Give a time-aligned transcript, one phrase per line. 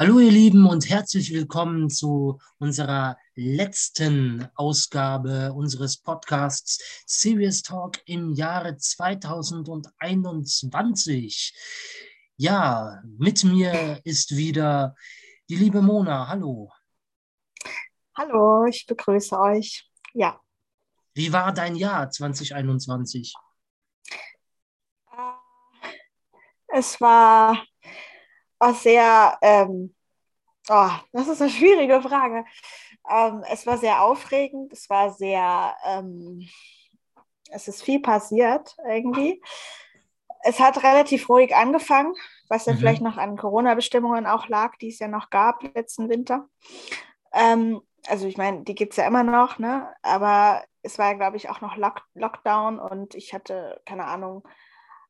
[0.00, 8.32] Hallo ihr Lieben und herzlich willkommen zu unserer letzten Ausgabe unseres Podcasts Serious Talk im
[8.32, 11.54] Jahre 2021.
[12.38, 14.94] Ja, mit mir ist wieder
[15.50, 16.28] die liebe Mona.
[16.28, 16.72] Hallo.
[18.16, 19.86] Hallo, ich begrüße euch.
[20.14, 20.40] Ja.
[21.12, 23.34] Wie war dein Jahr 2021?
[25.12, 25.34] Äh,
[26.68, 27.62] es war
[28.60, 29.94] war sehr, ähm,
[30.70, 32.44] oh, das ist eine schwierige Frage.
[33.08, 36.48] Ähm, es war sehr aufregend, es war sehr, ähm,
[37.50, 39.42] es ist viel passiert irgendwie.
[40.42, 42.14] Es hat relativ ruhig angefangen,
[42.48, 42.78] was ja mhm.
[42.78, 46.48] vielleicht noch an Corona-Bestimmungen auch lag, die es ja noch gab letzten Winter.
[47.34, 49.92] Ähm, also ich meine, die gibt es ja immer noch, ne?
[50.02, 54.44] aber es war, glaube ich, auch noch Lock Lockdown und ich hatte, keine Ahnung,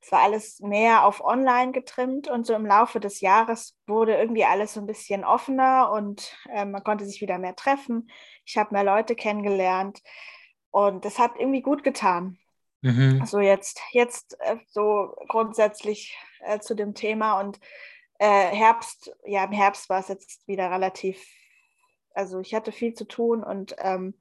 [0.02, 4.44] es war alles mehr auf online getrimmt und so im Laufe des Jahres wurde irgendwie
[4.44, 8.10] alles so ein bisschen offener und äh, man konnte sich wieder mehr treffen.
[8.46, 10.00] Ich habe mehr Leute kennengelernt
[10.70, 12.38] und das hat irgendwie gut getan.
[12.80, 13.18] Mhm.
[13.20, 17.60] Also jetzt, jetzt äh, so grundsätzlich äh, zu dem Thema und
[18.18, 21.22] äh, Herbst, ja, im Herbst war es jetzt wieder relativ,
[22.14, 24.14] also ich hatte viel zu tun und ähm,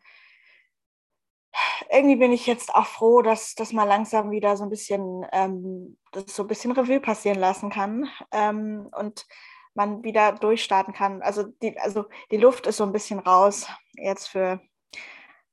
[1.90, 5.98] irgendwie bin ich jetzt auch froh, dass das mal langsam wieder so ein bisschen, ähm,
[6.12, 9.26] das so ein bisschen Revue passieren lassen kann ähm, und
[9.73, 11.22] man wieder durchstarten kann.
[11.22, 14.62] Also die, also die Luft ist so ein bisschen raus jetzt für,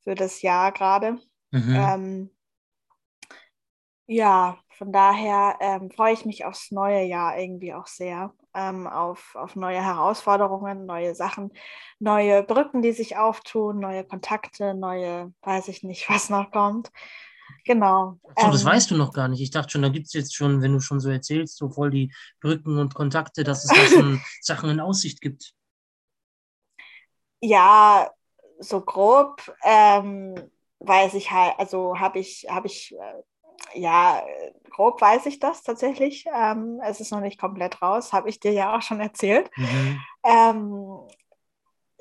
[0.02, 1.18] für das Jahr gerade.
[1.52, 1.74] Mhm.
[1.74, 2.30] Ähm,
[4.06, 9.34] ja, von daher ähm, freue ich mich aufs neue Jahr irgendwie auch sehr, ähm, auf,
[9.34, 11.50] auf neue Herausforderungen, neue Sachen,
[11.98, 16.90] neue Brücken, die sich auftun, neue Kontakte, neue, weiß ich nicht, was noch kommt.
[17.64, 18.18] Genau.
[18.38, 19.40] So, das ähm, weißt du noch gar nicht.
[19.40, 21.90] Ich dachte schon, da gibt es jetzt schon, wenn du schon so erzählst, so voll
[21.90, 25.52] die Brücken und Kontakte, dass es da schon Sachen in Aussicht gibt.
[27.40, 28.10] Ja,
[28.58, 30.34] so grob ähm,
[30.80, 33.22] weiß ich halt, also habe ich, habe ich äh,
[33.74, 34.22] ja,
[34.70, 36.26] grob weiß ich das tatsächlich.
[36.34, 39.50] Ähm, es ist noch nicht komplett raus, habe ich dir ja auch schon erzählt.
[39.56, 40.00] Mhm.
[40.24, 40.98] Ähm,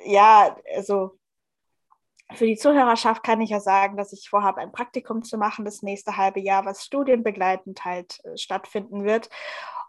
[0.06, 1.18] ja, also
[2.34, 5.84] für die Zuhörerschaft kann ich ja sagen, dass ich vorhabe, ein Praktikum zu machen das
[5.84, 9.30] nächste halbe Jahr, was studienbegleitend halt äh, stattfinden wird.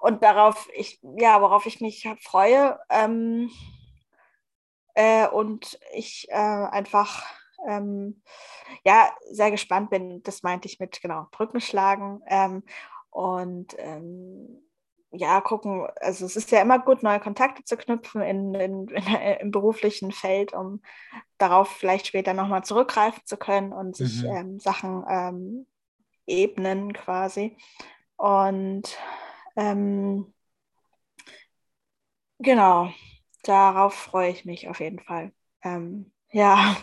[0.00, 2.78] Und darauf, ich, ja, worauf ich mich freue.
[2.90, 3.50] Ähm,
[4.94, 7.24] äh, und ich äh, einfach
[7.66, 8.22] ähm,
[8.84, 10.22] ja, sehr gespannt bin.
[10.22, 12.22] Das meinte ich mit, genau, Brücken schlagen.
[12.26, 12.62] Ähm,
[13.10, 14.62] und ähm,
[15.10, 19.04] ja, gucken, also es ist ja immer gut, neue Kontakte zu knüpfen in, in, in,
[19.40, 20.82] im beruflichen Feld, um
[21.38, 24.28] darauf vielleicht später nochmal zurückgreifen zu können und sich mhm.
[24.28, 25.66] ähm, Sachen ähm,
[26.26, 27.56] ebnen quasi.
[28.16, 28.96] Und
[29.56, 30.32] ähm,
[32.38, 32.90] genau,
[33.42, 35.32] darauf freue ich mich auf jeden Fall.
[35.62, 36.76] Ähm, ja,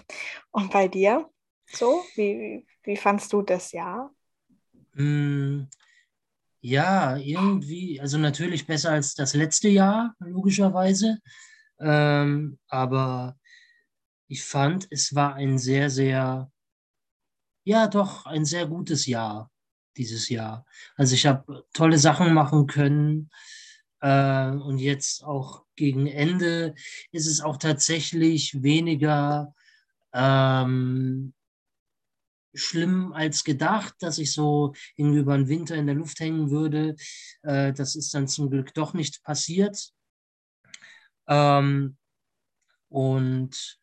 [0.51, 1.29] und bei dir?
[1.65, 4.13] So, wie, wie fandst du das Jahr?
[4.93, 5.63] Mm,
[6.61, 11.19] ja, irgendwie, also natürlich besser als das letzte Jahr, logischerweise.
[11.79, 13.37] Ähm, aber
[14.27, 16.51] ich fand, es war ein sehr, sehr,
[17.65, 19.51] ja, doch, ein sehr gutes Jahr,
[19.97, 20.65] dieses Jahr.
[20.95, 23.29] Also ich habe tolle Sachen machen können.
[24.01, 26.75] Äh, und jetzt auch gegen Ende
[27.11, 29.53] ist es auch tatsächlich weniger
[30.13, 31.33] ähm,
[32.53, 36.95] schlimm als gedacht, dass ich so irgendwie über den Winter in der Luft hängen würde.
[37.41, 39.91] Äh, das ist dann zum Glück doch nicht passiert.
[41.27, 41.97] Ähm,
[42.89, 43.79] und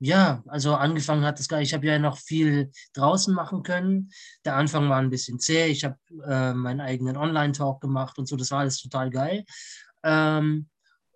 [0.00, 4.10] ja, also angefangen hat das gar, ich habe ja noch viel draußen machen können.
[4.44, 5.66] Der Anfang war ein bisschen zäh.
[5.68, 5.96] Ich habe
[6.26, 9.44] äh, meinen eigenen Online-Talk gemacht und so, das war alles total geil.
[10.02, 10.68] Ähm,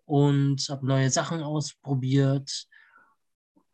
[0.09, 2.67] und habe neue Sachen ausprobiert.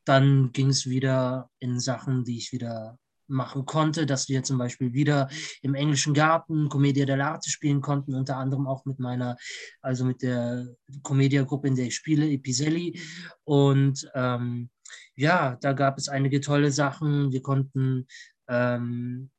[0.05, 4.93] Dann ging es wieder in Sachen, die ich wieder machen konnte, dass wir zum Beispiel
[4.93, 5.29] wieder
[5.63, 9.37] im englischen Garten Commedia dell'arte spielen konnten, unter anderem auch mit meiner,
[9.81, 10.67] also mit der
[11.03, 13.01] Commedia-Gruppe, in der ich spiele, Episelli.
[13.45, 14.71] Und ähm,
[15.15, 17.33] ja, da gab es einige tolle Sachen.
[17.33, 18.07] Wir konnten,
[18.49, 19.31] ähm,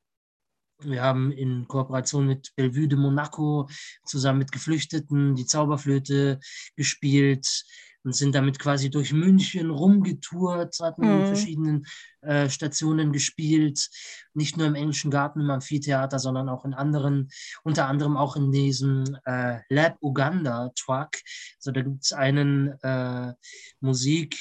[0.85, 3.67] wir haben in Kooperation mit Bellevue de Monaco
[4.05, 6.39] zusammen mit Geflüchteten die Zauberflöte
[6.75, 7.65] gespielt
[8.05, 11.21] und sind damit quasi durch München rumgetourt, hatten mhm.
[11.21, 11.85] in verschiedenen
[12.21, 13.89] äh, Stationen gespielt,
[14.33, 17.29] nicht nur im Englischen Garten im Amphitheater, sondern auch in anderen,
[17.63, 21.09] unter anderem auch in diesem äh, Lab Uganda Truck.
[21.57, 23.33] Also da gibt es einen äh,
[23.79, 24.37] Musik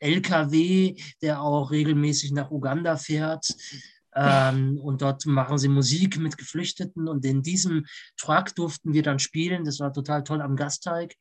[0.00, 3.46] LKW, der auch regelmäßig nach Uganda fährt.
[4.14, 7.84] Ähm, und dort machen sie Musik mit Geflüchteten und in diesem
[8.16, 9.64] Truck durften wir dann spielen.
[9.64, 11.16] Das war total toll am Gasteig.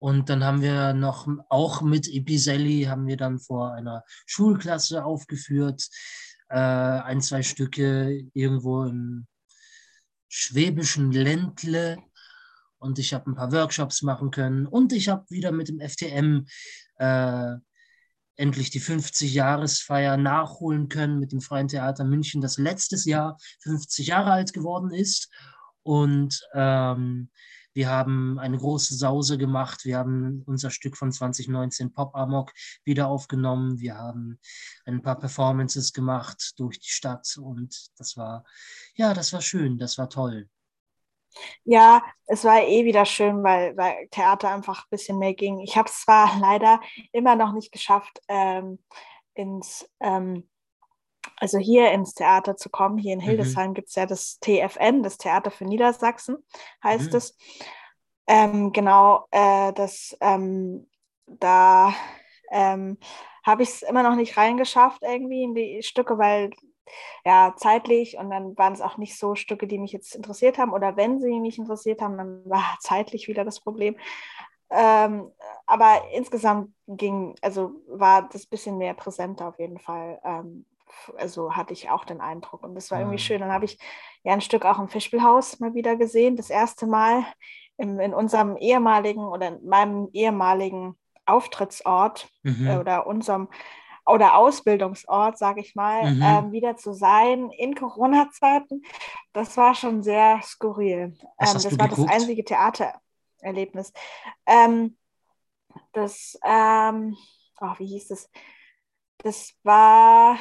[0.00, 5.88] Und dann haben wir noch, auch mit Episelli, haben wir dann vor einer Schulklasse aufgeführt,
[6.48, 9.26] äh, ein, zwei Stücke irgendwo im
[10.28, 11.98] schwäbischen Ländle.
[12.78, 14.66] Und ich habe ein paar Workshops machen können.
[14.66, 16.46] Und ich habe wieder mit dem FTM
[16.96, 17.56] äh,
[18.36, 24.32] endlich die 50-Jahresfeier nachholen können mit dem Freien Theater München, das letztes Jahr 50 Jahre
[24.32, 25.30] alt geworden ist.
[25.82, 27.30] Und ähm,
[27.72, 29.84] wir haben eine große Sause gemacht.
[29.84, 32.52] Wir haben unser Stück von 2019 Pop Amok
[32.84, 33.78] wieder aufgenommen.
[33.78, 34.40] Wir haben
[34.86, 38.44] ein paar Performances gemacht durch die Stadt und das war,
[38.94, 40.48] ja, das war schön, das war toll.
[41.64, 45.60] Ja, es war eh wieder schön, weil, weil Theater einfach ein bisschen mehr ging.
[45.60, 46.80] Ich habe es zwar leider
[47.12, 48.78] immer noch nicht geschafft, ähm,
[49.34, 50.48] ins, ähm,
[51.36, 52.98] also hier ins Theater zu kommen.
[52.98, 53.24] Hier in mhm.
[53.24, 53.74] Hildesheim mhm.
[53.74, 56.36] gibt es ja das TFN, das Theater für Niedersachsen,
[56.82, 57.16] heißt mhm.
[57.16, 57.36] es.
[58.26, 60.86] Ähm, genau, äh, das ähm,
[61.38, 61.94] da
[62.50, 62.98] ähm,
[63.44, 66.50] habe ich es immer noch nicht reingeschafft irgendwie in die Stücke, weil
[67.24, 70.72] ja, zeitlich und dann waren es auch nicht so Stücke, die mich jetzt interessiert haben
[70.72, 73.96] oder wenn sie mich interessiert haben, dann war zeitlich wieder das Problem.
[74.70, 75.32] Ähm,
[75.66, 80.20] aber insgesamt ging, also war das bisschen mehr präsenter auf jeden Fall.
[80.24, 80.64] Ähm,
[81.16, 83.20] also hatte ich auch den Eindruck und das war irgendwie mhm.
[83.20, 83.40] schön.
[83.40, 83.78] Dann habe ich
[84.22, 87.24] ja ein Stück auch im Fischspielhaus mal wieder gesehen, das erste Mal
[87.76, 90.96] im, in unserem ehemaligen oder in meinem ehemaligen
[91.26, 92.66] Auftrittsort mhm.
[92.66, 93.48] äh, oder unserem
[94.12, 96.22] oder Ausbildungsort, sage ich mal, mhm.
[96.22, 98.82] ähm, wieder zu sein in Corona-Zeiten,
[99.32, 101.16] das war schon sehr skurril.
[101.16, 102.08] Ähm, das war geguckt?
[102.08, 103.92] das einzige Theatererlebnis.
[104.46, 104.96] Ähm,
[105.92, 107.16] das, ähm,
[107.60, 108.30] oh, wie hieß das?
[109.18, 110.38] Das war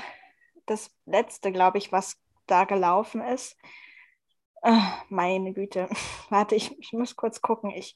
[0.65, 3.57] das letzte, glaube ich, was da gelaufen ist.
[4.61, 5.89] Ach, meine Güte.
[6.29, 7.71] Warte, ich, ich muss kurz gucken.
[7.71, 7.95] Ich,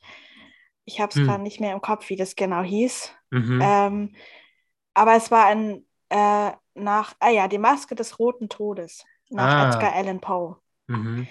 [0.85, 1.25] ich habe es hm.
[1.25, 3.13] gerade nicht mehr im Kopf, wie das genau hieß.
[3.31, 3.59] Mhm.
[3.61, 4.15] Ähm,
[4.93, 9.69] aber es war ein äh, nach, ah ja, die Maske des Roten Todes nach ah.
[9.69, 10.57] Edgar Allan Poe.
[10.87, 11.27] Mhm.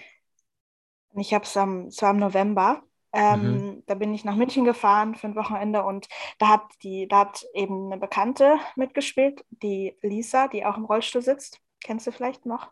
[1.15, 2.83] Ich habe es am, es war im November.
[3.13, 3.83] Ähm, mhm.
[3.87, 7.45] Da bin ich nach München gefahren für ein Wochenende und da hat die, da hat
[7.53, 11.61] eben eine Bekannte mitgespielt, die Lisa, die auch im Rollstuhl sitzt.
[11.85, 12.71] Kennst du vielleicht noch?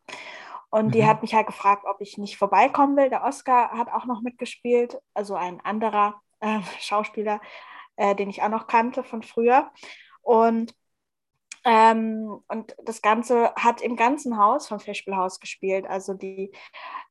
[0.71, 0.91] Und mhm.
[0.93, 3.11] die hat mich halt gefragt, ob ich nicht vorbeikommen will.
[3.11, 7.41] Der Oscar hat auch noch mitgespielt, also ein anderer äh, Schauspieler,
[7.97, 9.71] äh, den ich auch noch kannte von früher.
[10.23, 10.75] Und
[11.65, 15.87] ähm, und das Ganze hat im ganzen Haus vom Festspielhaus gespielt.
[15.87, 16.53] Also die,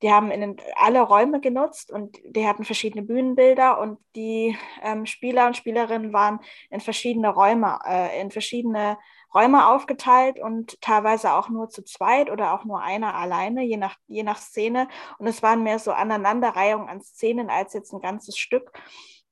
[0.02, 5.06] die haben in den, alle Räume genutzt und die hatten verschiedene Bühnenbilder und die ähm,
[5.06, 6.40] Spieler und Spielerinnen waren
[6.72, 8.98] in verschiedene Räume, äh, in verschiedene
[9.36, 13.98] Räume aufgeteilt und teilweise auch nur zu zweit oder auch nur einer alleine, je nach,
[14.08, 14.88] je nach Szene.
[15.20, 18.72] Und es waren mehr so Aneinanderreihungen an Szenen als jetzt ein ganzes Stück.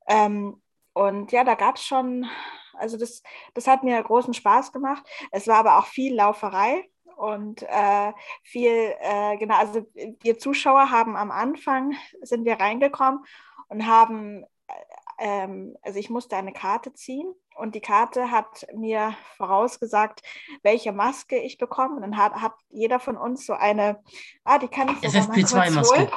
[0.08, 0.62] Ähm,
[0.94, 2.28] und ja, da gab es schon
[2.77, 3.21] also das,
[3.53, 5.03] das hat mir großen Spaß gemacht.
[5.31, 8.13] Es war aber auch viel Lauferei und äh,
[8.44, 9.85] viel, äh, genau, also
[10.21, 13.25] wir Zuschauer haben am Anfang, sind wir reingekommen
[13.69, 14.74] und haben, äh,
[15.19, 20.21] ähm, also ich musste eine Karte ziehen und die Karte hat mir vorausgesagt,
[20.62, 21.95] welche Maske ich bekomme.
[21.95, 24.03] Und dann hat, hat jeder von uns so eine,
[24.44, 26.12] ah, die kann ich sogar FFP2-Maske.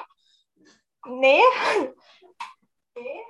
[1.07, 1.41] Nee.
[2.95, 3.25] nee.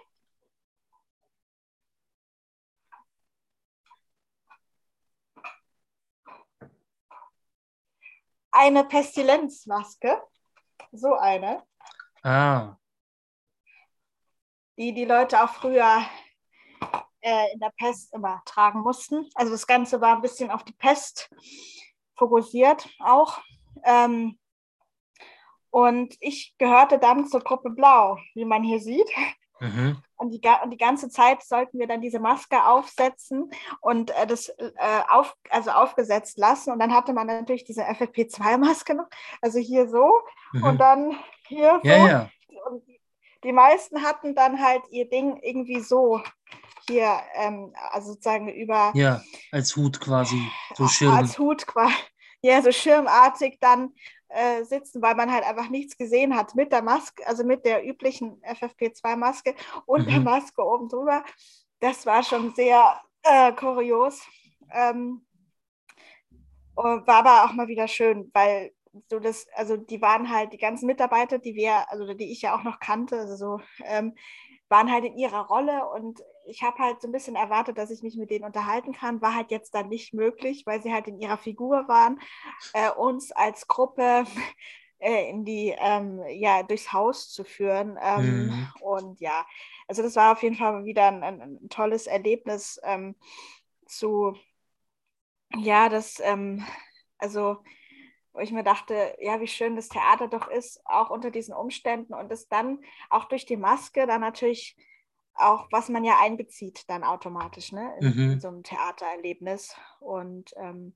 [8.53, 10.23] Eine Pestilenzmaske.
[10.93, 11.63] So eine.
[12.23, 12.77] Ah.
[14.77, 16.03] Die die Leute auch früher
[17.21, 19.29] äh, in der Pest immer tragen mussten.
[19.35, 21.31] Also das Ganze war ein bisschen auf die Pest
[22.17, 23.41] fokussiert auch.
[23.85, 24.39] Ähm,
[25.71, 29.09] und ich gehörte dann zur Gruppe Blau, wie man hier sieht.
[29.61, 29.99] Mhm.
[30.17, 33.51] Und, die, und die ganze Zeit sollten wir dann diese Maske aufsetzen
[33.81, 34.73] und äh, das äh,
[35.09, 36.73] auf, also aufgesetzt lassen.
[36.73, 39.09] Und dann hatte man natürlich diese FFP2-Maske noch,
[39.41, 40.11] also hier so
[40.53, 40.65] mhm.
[40.65, 41.89] und dann hier so.
[41.89, 42.31] Ja, ja.
[42.69, 42.83] Und
[43.45, 46.21] die meisten hatten dann halt ihr Ding irgendwie so
[46.89, 48.93] hier, ähm, also sozusagen über.
[48.95, 50.41] Ja, als Hut quasi,
[50.75, 51.15] so Schirm.
[51.15, 51.95] Als Hut quasi,
[52.43, 53.95] ja, so schirmartig dann
[54.31, 57.87] äh, sitzen, weil man halt einfach nichts gesehen hat mit der Maske, also mit der
[57.87, 59.55] üblichen FFP2-Maske
[59.87, 60.11] und mhm.
[60.11, 61.25] der Maske oben drüber.
[61.81, 64.23] Das war schon sehr äh, kurios.
[64.73, 65.27] Ähm,
[66.75, 68.73] war aber auch mal wieder schön, weil
[69.09, 72.57] so das, also die waren halt die ganzen Mitarbeiter, die wir, also die ich ja
[72.57, 74.15] auch noch kannte, also so, ähm,
[74.69, 78.03] waren halt in ihrer Rolle und ich habe halt so ein bisschen erwartet, dass ich
[78.03, 79.21] mich mit denen unterhalten kann.
[79.21, 82.21] War halt jetzt dann nicht möglich, weil sie halt in ihrer Figur waren.
[82.73, 84.25] Äh, uns als Gruppe
[84.99, 87.99] äh, in die, ähm, ja, durchs Haus zu führen.
[88.01, 88.69] Ähm, mhm.
[88.81, 89.47] Und ja,
[89.89, 93.17] also das war auf jeden Fall wieder ein, ein, ein tolles Erlebnis ähm,
[93.87, 94.37] zu,
[95.57, 96.65] ja, das, ähm,
[97.19, 97.59] also
[98.33, 102.15] wo ich mir dachte, ja, wie schön das Theater doch ist, auch unter diesen Umständen
[102.15, 102.79] und es dann
[103.09, 104.77] auch durch die Maske dann natürlich
[105.35, 108.31] auch, was man ja einbezieht, dann automatisch, ne, in, mhm.
[108.33, 109.75] in so einem Theatererlebnis.
[110.01, 110.95] Und ähm,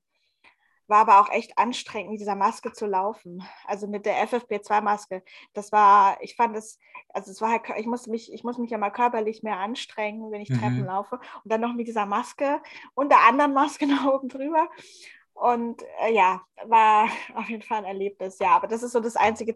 [0.86, 3.42] war aber auch echt anstrengend, mit dieser Maske zu laufen.
[3.66, 5.22] Also mit der FFP2-Maske.
[5.54, 8.70] Das war, ich fand es, also es war halt, ich muss mich, ich muss mich
[8.70, 10.58] ja mal körperlich mehr anstrengen, wenn ich mhm.
[10.58, 11.16] Treppen laufe.
[11.42, 12.60] Und dann noch mit dieser Maske
[12.94, 14.68] und der anderen Maske noch oben drüber.
[15.32, 18.50] Und äh, ja, war auf jeden Fall ein Erlebnis, ja.
[18.50, 19.54] Aber das ist so das einzige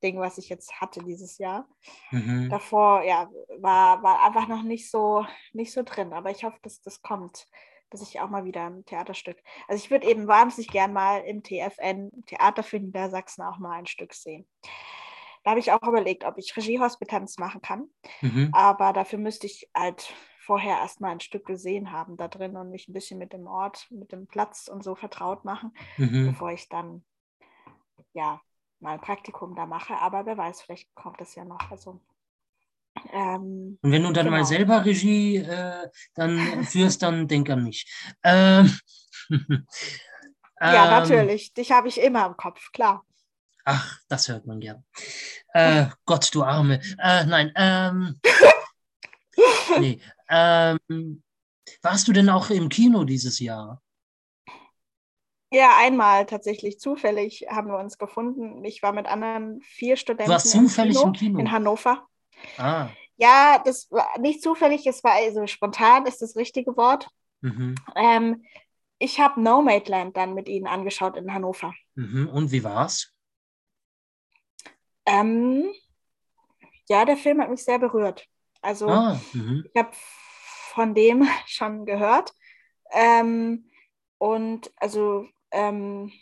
[0.00, 1.68] Theaterding, was ich jetzt hatte dieses Jahr.
[2.10, 2.48] Mhm.
[2.50, 6.12] Davor, ja, war, war einfach noch nicht so, nicht so drin.
[6.12, 7.46] Aber ich hoffe, dass das kommt
[7.88, 9.38] dass ich auch mal wieder ein Theaterstück.
[9.68, 13.86] Also ich würde eben wahnsinnig gern mal im TFN, Theater für Niedersachsen, auch mal ein
[13.86, 14.44] Stück sehen.
[15.44, 17.88] Da habe ich auch überlegt, ob ich Regiehospitanz machen kann.
[18.22, 18.50] Mhm.
[18.52, 22.88] Aber dafür müsste ich halt vorher erstmal ein Stück gesehen haben da drin und mich
[22.88, 26.26] ein bisschen mit dem Ort, mit dem Platz und so vertraut machen, mhm.
[26.26, 27.04] bevor ich dann
[28.14, 28.40] ja
[28.86, 29.94] mal ein Praktikum da mache.
[29.98, 31.70] Aber wer weiß, vielleicht kommt das ja noch.
[31.70, 32.00] Also
[33.12, 34.38] ähm, und wenn du dann genau.
[34.38, 37.84] mal selber Regie äh, dann führst, dann denk an mich.
[38.22, 38.78] Ähm,
[40.60, 41.52] ja, ähm, natürlich.
[41.52, 43.04] Dich habe ich immer im Kopf, klar.
[43.64, 44.84] Ach, das hört man gern.
[45.52, 46.80] Äh, Gott, du Arme.
[46.98, 48.20] Äh, nein, ähm,
[49.80, 50.00] nee.
[50.28, 51.22] Ähm,
[51.82, 53.82] warst du denn auch im Kino dieses Jahr?
[55.50, 58.64] Ja, einmal tatsächlich zufällig haben wir uns gefunden.
[58.64, 61.38] Ich war mit anderen vier Studenten du warst zufällig im Kino, im Kino?
[61.38, 62.06] in Hannover.
[62.58, 62.88] Ah.
[63.16, 67.08] Ja, das war nicht zufällig, es war also spontan, ist das richtige Wort.
[67.40, 67.76] Mhm.
[67.94, 68.44] Ähm,
[68.98, 71.74] ich habe Nomadland dann mit ihnen angeschaut in Hannover.
[71.94, 72.28] Mhm.
[72.28, 73.14] Und wie war's?
[75.06, 75.72] Ähm,
[76.88, 78.26] ja, der Film hat mich sehr berührt.
[78.60, 79.64] Also ah, mhm.
[79.72, 82.32] ich habe von dem schon gehört.
[82.90, 83.70] Ähm,
[84.18, 86.12] und also ähm,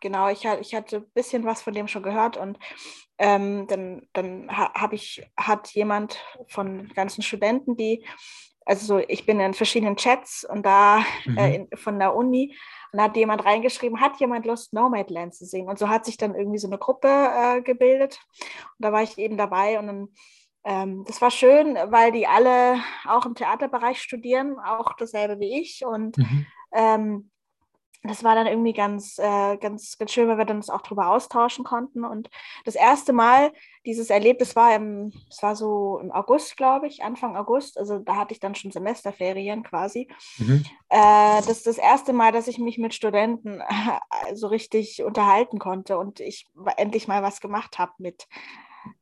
[0.00, 2.58] genau, ich, ich hatte ein bisschen was von dem schon gehört und
[3.18, 8.04] ähm, dann, dann habe ich, hat jemand von ganzen Studenten, die,
[8.66, 11.38] also ich bin in verschiedenen Chats und da mhm.
[11.38, 12.56] äh, in, von der Uni
[12.92, 15.68] und da hat jemand reingeschrieben, hat jemand Lust, Nomadland zu singen?
[15.68, 19.16] Und so hat sich dann irgendwie so eine Gruppe äh, gebildet und da war ich
[19.18, 20.08] eben dabei und dann
[20.64, 25.84] ähm, das war schön, weil die alle auch im Theaterbereich studieren, auch dasselbe wie ich
[25.84, 26.46] und mhm.
[26.72, 27.31] ähm,
[28.04, 31.10] das war dann irgendwie ganz, äh, ganz, ganz schön, weil wir dann uns auch darüber
[31.10, 32.04] austauschen konnten.
[32.04, 32.30] Und
[32.64, 33.52] das erste Mal
[33.86, 37.78] dieses Erlebnis war im, es war so im August, glaube ich, Anfang August.
[37.78, 40.08] Also da hatte ich dann schon Semesterferien quasi.
[40.38, 40.64] Mhm.
[40.88, 45.60] Äh, das ist das erste Mal, dass ich mich mit Studenten äh, so richtig unterhalten
[45.60, 48.26] konnte und ich endlich mal was gemacht habe mit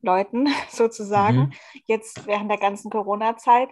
[0.03, 1.37] Leuten sozusagen.
[1.37, 1.53] Mhm.
[1.85, 3.69] Jetzt während der ganzen Corona-Zeit.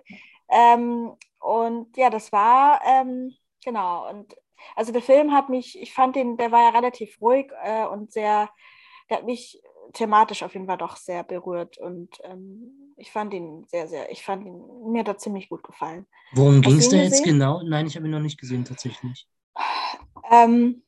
[0.49, 4.09] Ähm, und ja, das war ähm, genau.
[4.09, 4.35] Und
[4.75, 8.11] also der Film hat mich, ich fand den, der war ja relativ ruhig äh, und
[8.11, 8.49] sehr,
[9.09, 9.61] der hat mich
[9.93, 14.23] thematisch auf jeden Fall doch sehr berührt und ähm, ich fand ihn sehr, sehr, ich
[14.23, 14.61] fand ihn,
[14.91, 16.05] mir er ziemlich gut gefallen.
[16.33, 17.61] Worum ging es da jetzt genau?
[17.63, 19.27] Nein, ich habe ihn noch nicht gesehen tatsächlich.
[20.31, 20.83] Ähm,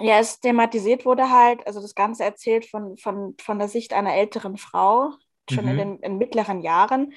[0.00, 4.14] ja, es thematisiert wurde halt, also das Ganze erzählt von, von, von der Sicht einer
[4.14, 5.12] älteren Frau,
[5.50, 5.70] schon mhm.
[5.70, 7.12] in den in mittleren Jahren,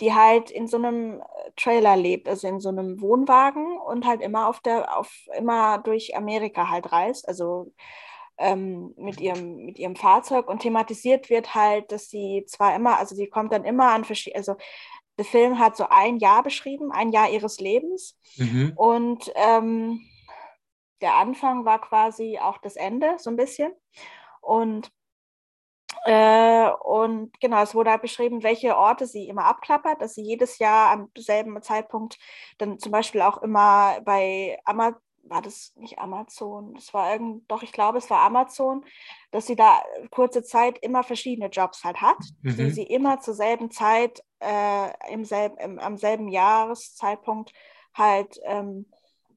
[0.00, 4.20] die halt in so einem äh, Trailer lebt, also in so einem Wohnwagen und halt
[4.20, 7.72] immer auf der, auf immer durch Amerika halt reist, also
[8.38, 13.16] ähm, mit, ihrem, mit ihrem Fahrzeug und thematisiert wird halt, dass sie zwar immer, also
[13.16, 14.56] sie kommt dann immer an verschiedene, also
[15.18, 18.72] der Film hat so ein Jahr beschrieben, ein Jahr ihres Lebens mhm.
[18.76, 20.00] und ähm,
[21.00, 23.72] der Anfang war quasi auch das Ende, so ein bisschen.
[24.40, 24.90] Und
[26.04, 30.58] äh, und genau, es wurde halt beschrieben, welche Orte sie immer abklappert, dass sie jedes
[30.58, 32.18] Jahr am selben Zeitpunkt
[32.58, 35.00] dann zum Beispiel auch immer bei Amazon,
[35.30, 38.84] war das nicht Amazon, das war irgend, doch, ich glaube, es war Amazon,
[39.30, 42.56] dass sie da kurze Zeit immer verschiedene Jobs halt hat, mhm.
[42.56, 47.52] die sie immer zur selben Zeit, äh, im selben, im, am selben Jahreszeitpunkt
[47.94, 48.86] halt ähm,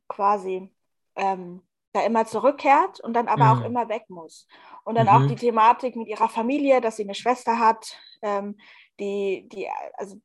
[0.08, 0.72] quasi
[1.16, 1.62] ähm,
[1.94, 3.62] da immer zurückkehrt und dann aber mhm.
[3.62, 4.48] auch immer weg muss.
[4.84, 5.14] Und dann mhm.
[5.14, 8.58] auch die Thematik mit ihrer Familie, dass sie eine Schwester hat, ähm,
[9.00, 10.16] die, die, also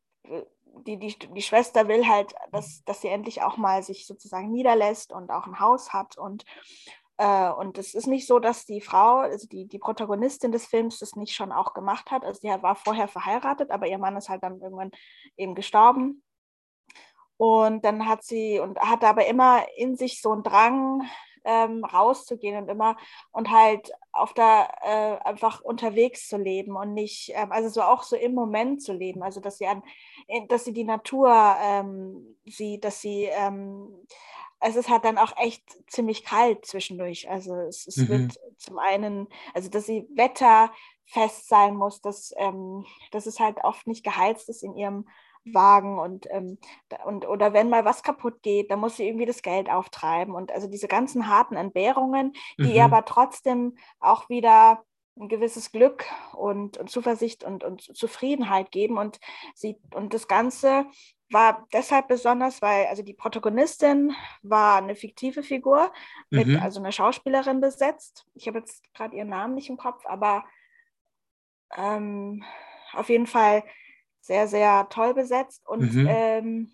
[0.86, 5.12] die, die, die Schwester will halt, dass, dass sie endlich auch mal sich sozusagen niederlässt
[5.12, 6.18] und auch ein Haus hat.
[6.18, 6.44] Und,
[7.16, 10.98] äh, und es ist nicht so, dass die Frau, also die, die Protagonistin des Films,
[10.98, 12.24] das nicht schon auch gemacht hat.
[12.24, 14.90] Also sie war vorher verheiratet, aber ihr Mann ist halt dann irgendwann
[15.36, 16.22] eben gestorben.
[17.38, 21.06] Und dann hat sie und hatte aber immer in sich so einen Drang,
[21.46, 22.96] ähm, rauszugehen und immer
[23.32, 28.02] und halt auf der äh, einfach unterwegs zu leben und nicht, ähm, also so auch
[28.02, 29.22] so im Moment zu leben.
[29.22, 29.82] Also dass sie an,
[30.48, 34.06] dass sie die Natur ähm, sieht, dass sie ähm,
[34.60, 37.28] es ist halt dann auch echt ziemlich kalt zwischendurch.
[37.30, 38.08] Also es, es mhm.
[38.08, 43.86] wird zum einen, also dass sie wetterfest sein muss, dass, ähm, dass es halt oft
[43.86, 45.06] nicht geheizt ist in ihrem
[45.52, 46.58] Wagen und, ähm,
[47.04, 50.34] und oder wenn mal was kaputt geht, dann muss sie irgendwie das Geld auftreiben.
[50.34, 52.70] Und also diese ganzen harten Entbehrungen, die mhm.
[52.70, 54.82] ihr aber trotzdem auch wieder
[55.18, 58.98] ein gewisses Glück und, und Zuversicht und, und Zufriedenheit geben.
[58.98, 59.18] Und
[59.54, 60.86] sie, und das Ganze
[61.30, 65.92] war deshalb besonders, weil also die Protagonistin war eine fiktive Figur,
[66.30, 66.60] mit mhm.
[66.60, 68.26] also einer Schauspielerin besetzt.
[68.34, 70.44] Ich habe jetzt gerade ihren Namen nicht im Kopf, aber
[71.76, 72.44] ähm,
[72.92, 73.64] auf jeden Fall
[74.26, 75.66] sehr, sehr toll besetzt.
[75.66, 76.06] Und mhm.
[76.08, 76.72] ähm,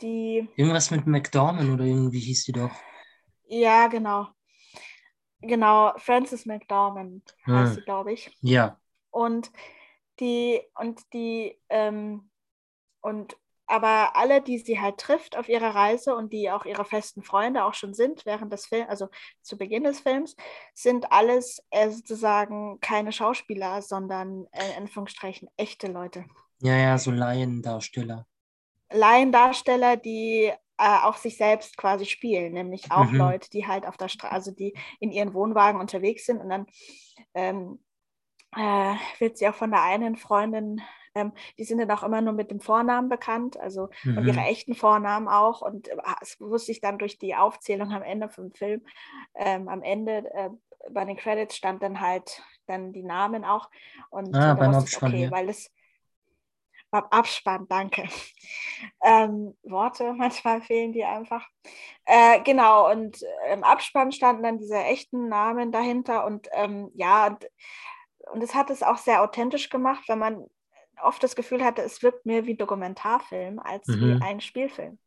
[0.00, 0.48] die.
[0.56, 2.72] Irgendwas mit McDormand oder irgendwie hieß die doch.
[3.46, 4.28] Ja, genau.
[5.40, 7.54] Genau, Frances McDormand hm.
[7.54, 8.30] heißt sie, glaube ich.
[8.40, 8.78] Ja.
[9.10, 9.50] Und
[10.20, 12.30] die, und die, ähm,
[13.00, 13.36] und
[13.66, 17.64] aber alle, die sie halt trifft auf ihrer Reise und die auch ihre festen Freunde
[17.64, 19.08] auch schon sind während des Films, also
[19.40, 20.36] zu Beginn des Films,
[20.74, 26.24] sind alles äh, sozusagen keine Schauspieler, sondern äh, in Anführungsstrichen echte Leute.
[26.62, 28.26] Ja, ja, so Laiendarsteller.
[28.92, 33.18] Laiendarsteller, die äh, auch sich selbst quasi spielen, nämlich auch mhm.
[33.18, 36.66] Leute, die halt auf der Straße, also die in ihren Wohnwagen unterwegs sind und dann
[37.34, 37.80] ähm,
[38.56, 40.80] äh, wird sie auch von der einen Freundin,
[41.16, 44.18] ähm, die sind dann auch immer nur mit dem Vornamen bekannt, also mhm.
[44.18, 45.62] und ihre echten Vornamen auch.
[45.62, 48.82] Und äh, es wusste ich dann durch die Aufzählung am Ende vom Film,
[49.34, 50.50] ähm, am Ende äh,
[50.90, 53.68] bei den Credits stand dann halt dann die Namen auch.
[54.10, 55.30] Und ah, beim Abspann, okay, ja.
[55.30, 55.70] weil es
[56.92, 58.08] beim Abspann, danke.
[59.02, 61.48] Ähm, Worte, manchmal fehlen die einfach.
[62.04, 67.26] Äh, genau, und äh, im Abspann standen dann diese echten Namen dahinter und ähm, ja,
[67.26, 67.46] und,
[68.32, 70.46] und es hat es auch sehr authentisch gemacht, weil man
[71.02, 74.00] oft das Gefühl hatte, es wirkt mehr wie Dokumentarfilm als mhm.
[74.00, 74.98] wie ein Spielfilm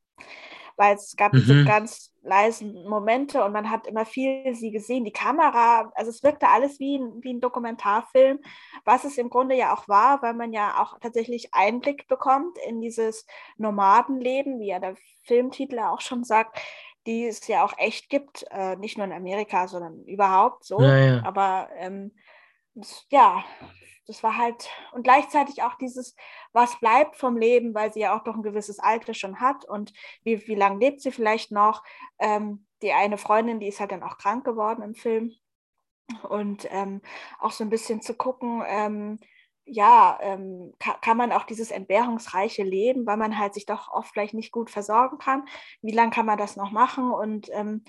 [0.77, 1.37] weil es gab mhm.
[1.37, 5.05] diese ganz leisen Momente und man hat immer viel sie gesehen.
[5.05, 8.39] Die Kamera, also es wirkte alles wie ein, wie ein Dokumentarfilm,
[8.83, 12.81] was es im Grunde ja auch war, weil man ja auch tatsächlich Einblick bekommt in
[12.81, 13.25] dieses
[13.57, 16.59] Nomadenleben, wie ja der Filmtitel auch schon sagt,
[17.05, 20.81] die es ja auch echt gibt, äh, nicht nur in Amerika, sondern überhaupt so.
[20.81, 21.23] Ja, ja.
[21.23, 22.11] Aber ähm,
[23.09, 23.43] ja,
[24.07, 26.15] das war halt, und gleichzeitig auch dieses,
[26.53, 29.93] was bleibt vom Leben, weil sie ja auch doch ein gewisses Alter schon hat und
[30.23, 31.83] wie, wie lange lebt sie vielleicht noch.
[32.19, 35.33] Ähm, die eine Freundin, die ist halt dann auch krank geworden im Film.
[36.29, 37.01] Und ähm,
[37.39, 39.19] auch so ein bisschen zu gucken, ähm,
[39.65, 44.11] ja, ähm, kann, kann, man auch dieses entbehrungsreiche Leben, weil man halt sich doch oft
[44.11, 45.47] vielleicht nicht gut versorgen kann.
[45.81, 47.11] Wie lange kann man das noch machen?
[47.11, 47.83] Und ähm,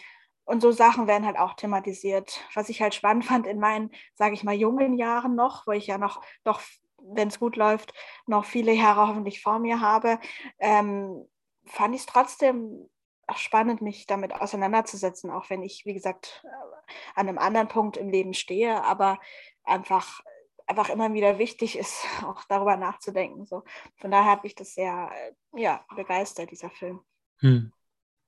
[0.47, 2.41] und so Sachen werden halt auch thematisiert.
[2.55, 5.89] Was ich halt spannend fand in meinen, sage ich mal, jungen Jahren noch, wo ich
[5.89, 6.63] ja noch, doch,
[6.99, 7.93] wenn es gut läuft,
[8.27, 10.19] noch viele Jahre hoffentlich vor mir habe,
[10.59, 11.27] ähm,
[11.67, 12.89] fand ich es trotzdem
[13.35, 18.09] spannend, mich damit auseinanderzusetzen, auch wenn ich, wie gesagt, äh, an einem anderen Punkt im
[18.09, 19.19] Leben stehe, aber
[19.65, 20.23] einfach
[20.69, 23.47] einfach immer wieder wichtig ist, auch darüber nachzudenken.
[23.47, 23.65] So.
[23.97, 27.01] Von daher habe ich das sehr äh, ja, begeistert, dieser Film.
[27.39, 27.73] Hm.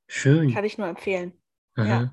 [0.06, 0.52] Schön.
[0.52, 1.40] Kann ich nur empfehlen.
[1.86, 2.10] Ja.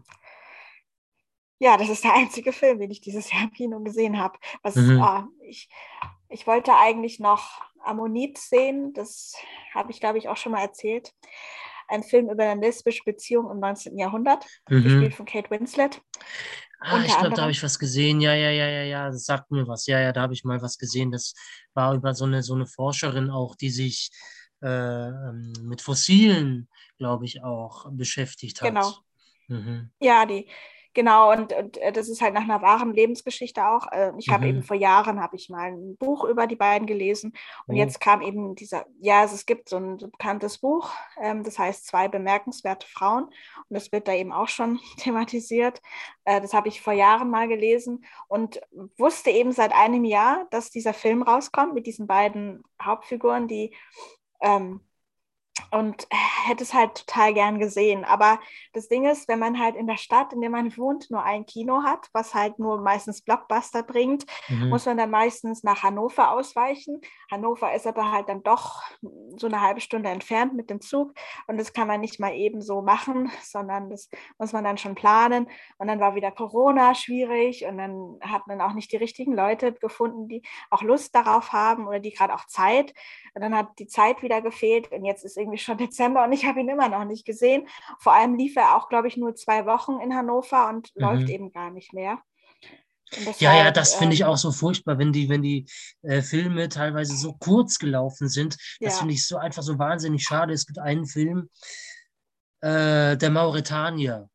[1.59, 4.37] ja, das ist der einzige Film, den ich dieses Jahr im Kino gesehen habe.
[4.63, 5.01] Was, mhm.
[5.01, 5.69] ah, ich,
[6.29, 9.33] ich wollte eigentlich noch Ammonit sehen, das
[9.73, 11.11] habe ich, glaube ich, auch schon mal erzählt.
[11.87, 13.97] Ein Film über eine lesbische Beziehung im 19.
[13.97, 14.83] Jahrhundert, mhm.
[14.83, 16.01] gespielt von Kate Winslet.
[16.79, 18.21] Ah, ich glaube, da habe ich was gesehen.
[18.21, 19.85] Ja, ja, ja, ja, ja, das sagt mir was.
[19.85, 21.11] Ja, ja, da habe ich mal was gesehen.
[21.11, 21.33] Das
[21.73, 24.11] war über so eine, so eine Forscherin auch, die sich
[24.61, 24.67] äh,
[25.07, 28.69] ähm, mit Fossilen, glaube ich, auch beschäftigt hat.
[28.69, 28.93] Genau.
[29.47, 29.89] Mhm.
[29.99, 30.47] Ja, die,
[30.95, 33.91] genau, und, und äh, das ist halt nach einer wahren Lebensgeschichte auch.
[33.91, 34.49] Äh, ich habe mhm.
[34.49, 37.33] eben vor Jahren, habe ich mal ein Buch über die beiden gelesen
[37.67, 37.77] und oh.
[37.77, 41.85] jetzt kam eben dieser, ja, also es gibt so ein bekanntes Buch, ähm, das heißt
[41.85, 43.33] Zwei bemerkenswerte Frauen und
[43.69, 45.81] das wird da eben auch schon thematisiert.
[46.23, 48.59] Äh, das habe ich vor Jahren mal gelesen und
[48.97, 53.75] wusste eben seit einem Jahr, dass dieser Film rauskommt mit diesen beiden Hauptfiguren, die
[54.41, 54.81] ähm,
[55.71, 56.07] und
[56.47, 58.03] hätte es halt total gern gesehen.
[58.03, 58.39] Aber
[58.73, 61.45] das Ding ist, wenn man halt in der Stadt, in der man wohnt, nur ein
[61.45, 64.69] Kino hat, was halt nur meistens Blockbuster bringt, mhm.
[64.69, 67.01] muss man dann meistens nach Hannover ausweichen.
[67.31, 68.83] Hannover ist aber halt dann doch
[69.37, 71.13] so eine halbe Stunde entfernt mit dem Zug
[71.47, 74.95] und das kann man nicht mal eben so machen, sondern das muss man dann schon
[74.95, 75.47] planen.
[75.77, 79.73] Und dann war wieder Corona schwierig und dann hat man auch nicht die richtigen Leute
[79.73, 82.93] gefunden, die auch Lust darauf haben oder die gerade auch Zeit.
[83.33, 86.33] Und dann hat die Zeit wieder gefehlt und jetzt ist irgendwie irgendwie schon Dezember und
[86.33, 87.67] ich habe ihn immer noch nicht gesehen.
[87.99, 91.01] Vor allem lief er auch, glaube ich, nur zwei Wochen in Hannover und mhm.
[91.01, 92.19] läuft eben gar nicht mehr.
[93.11, 95.65] Deshalb, ja, ja, das finde ich ähm, auch so furchtbar, wenn die, wenn die
[96.01, 98.57] äh, Filme teilweise so kurz gelaufen sind.
[98.79, 98.99] Das ja.
[98.99, 100.53] finde ich so einfach so wahnsinnig schade.
[100.53, 101.49] Es gibt einen Film,
[102.61, 104.27] äh, der Mauretanier.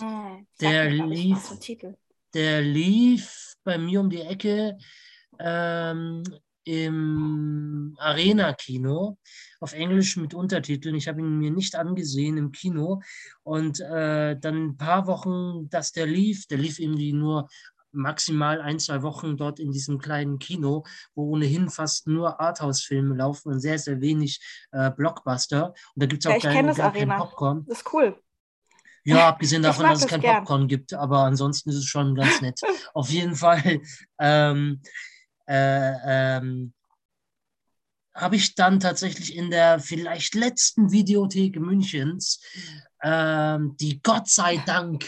[0.00, 1.52] Hm, der lief,
[2.34, 4.76] der lief bei mir um die Ecke
[5.38, 6.24] ähm,
[6.64, 9.18] im Arena-Kino
[9.60, 10.94] auf Englisch mit Untertiteln.
[10.94, 13.00] Ich habe ihn mir nicht angesehen im Kino.
[13.42, 17.48] Und äh, dann ein paar Wochen, dass der lief, der lief irgendwie nur
[17.94, 23.52] maximal ein, zwei Wochen dort in diesem kleinen Kino, wo ohnehin fast nur Arthouse-Filme laufen
[23.52, 24.40] und sehr, sehr wenig
[24.72, 25.68] äh, Blockbuster.
[25.68, 27.64] Und da gibt es auch ja, kein, gar kein Popcorn.
[27.66, 28.18] Das ist cool.
[29.04, 30.38] Ja, abgesehen davon, dass es kein gern.
[30.38, 32.60] Popcorn gibt, aber ansonsten ist es schon ganz nett.
[32.94, 33.80] Auf jeden Fall
[34.18, 34.80] ähm,
[35.46, 36.72] äh, ähm,
[38.14, 42.40] habe ich dann tatsächlich in der vielleicht letzten Videothek Münchens,
[43.00, 45.04] äh, die Gott sei Dank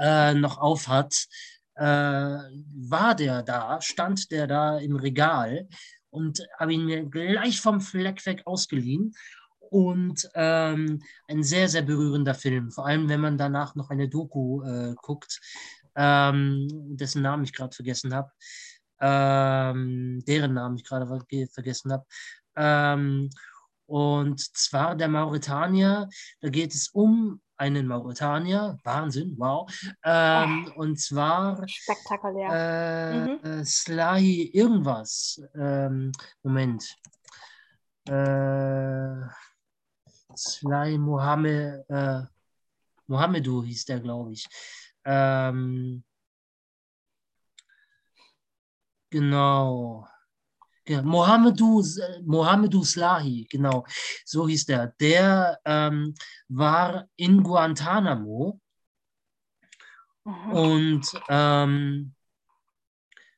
[0.00, 1.26] äh, noch auf hat,
[1.74, 5.68] äh, war der da, stand der da im Regal
[6.10, 9.14] und habe ihn mir gleich vom Fleck weg ausgeliehen.
[9.70, 14.62] Und ähm, ein sehr, sehr berührender Film, vor allem wenn man danach noch eine Doku
[14.62, 15.40] äh, guckt,
[15.96, 18.30] ähm, dessen Namen ich gerade vergessen habe
[19.04, 21.06] ähm, deren Namen ich gerade
[21.52, 22.06] vergessen habe.
[22.56, 23.28] Ähm,
[23.86, 26.08] und zwar der Mauretanier,
[26.40, 29.70] da geht es um einen Mauretanier, Wahnsinn, wow.
[30.02, 32.50] Ähm, oh, und zwar spektakulär.
[32.50, 33.60] Äh, mhm.
[33.60, 35.40] Äh, Slahi irgendwas.
[35.54, 36.10] Ähm,
[36.42, 36.96] Moment.
[38.08, 39.20] Äh,
[40.36, 42.22] Slahi Mohammed, äh,
[43.06, 44.46] Mohammedu hieß der, glaube ich.
[45.04, 46.02] Ähm,
[49.14, 50.08] Genau.
[50.88, 51.84] Ja, Mohamedou,
[52.24, 53.86] Mohamedou Slahi, genau,
[54.24, 54.88] so hieß der.
[54.98, 56.16] Der ähm,
[56.48, 58.60] war in Guantanamo
[60.24, 60.50] mhm.
[60.50, 62.14] und ähm,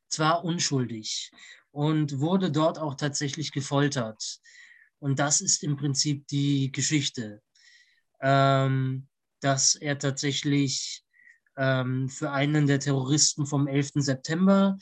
[0.09, 1.31] zwar unschuldig
[1.73, 4.41] und wurde dort auch tatsächlich gefoltert.
[4.99, 7.43] Und das ist im Prinzip die Geschichte,
[8.23, 9.09] ähm,
[9.41, 11.05] dass er tatsächlich
[11.59, 13.91] ähm, für einen der Terroristen vom 11.
[13.97, 14.79] September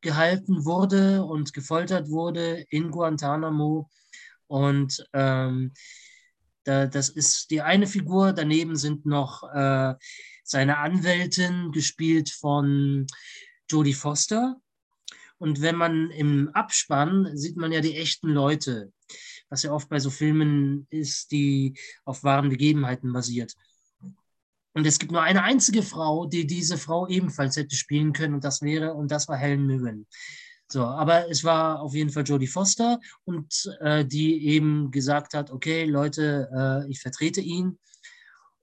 [0.00, 3.90] gehalten wurde und gefoltert wurde in Guantanamo.
[4.46, 5.72] Und ähm,
[6.64, 8.32] da, das ist die eine Figur.
[8.32, 9.94] Daneben sind noch äh,
[10.42, 13.06] seine Anwältin, gespielt von
[13.68, 14.56] Jodie Foster.
[15.38, 18.92] Und wenn man im Abspann sieht man ja die echten Leute,
[19.48, 23.54] was ja oft bei so Filmen ist, die auf wahren Begebenheiten basiert.
[24.76, 28.44] Und es gibt nur eine einzige Frau, die diese Frau ebenfalls hätte spielen können und
[28.44, 30.06] das wäre, und das war Helen Mirren.
[30.70, 35.50] So, aber es war auf jeden Fall Jodie Foster und äh, die eben gesagt hat,
[35.50, 37.78] okay, Leute, äh, ich vertrete ihn.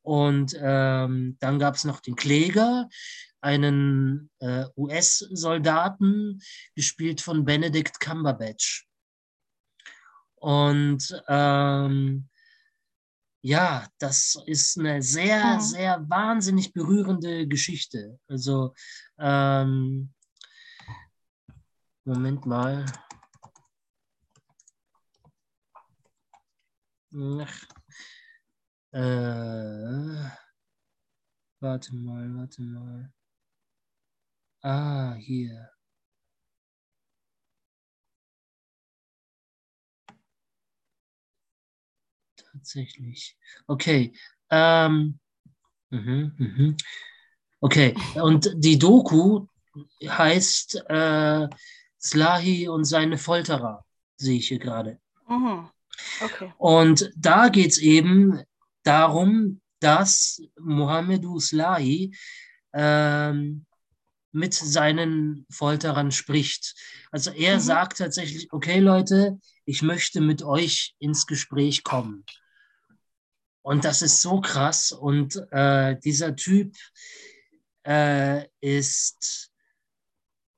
[0.03, 2.89] Und ähm, dann gab es noch den Kläger,
[3.41, 6.43] einen äh, US-Soldaten,
[6.75, 8.85] gespielt von Benedict Cumberbatch.
[10.35, 12.29] Und ähm,
[13.43, 15.59] ja, das ist eine sehr, ja.
[15.59, 18.17] sehr wahnsinnig berührende Geschichte.
[18.27, 18.73] Also,
[19.19, 20.13] ähm,
[22.05, 22.85] Moment mal.
[27.15, 27.63] Ach,
[28.91, 30.29] äh,
[31.59, 33.13] warte mal, warte mal.
[34.61, 35.72] Ah, hier.
[42.63, 43.37] Tatsächlich.
[43.67, 44.13] Okay.
[44.49, 45.19] Ähm,
[45.89, 46.75] mh, mh.
[47.59, 49.47] Okay, und die Doku
[50.05, 51.47] heißt äh,
[52.01, 53.85] Slahi und seine Folterer,
[54.17, 54.99] sehe ich hier gerade.
[55.27, 55.69] Mhm.
[56.21, 56.53] Okay.
[56.57, 58.41] Und da geht es eben
[58.83, 62.13] darum, dass Mohamedou Slahi
[62.73, 63.65] ähm,
[64.33, 66.75] mit seinen Folterern spricht.
[67.11, 67.61] Also er mhm.
[67.61, 72.25] sagt tatsächlich, okay Leute, ich möchte mit euch ins Gespräch kommen.
[73.63, 74.91] Und das ist so krass.
[74.91, 76.75] Und äh, dieser Typ
[77.83, 79.51] äh, ist,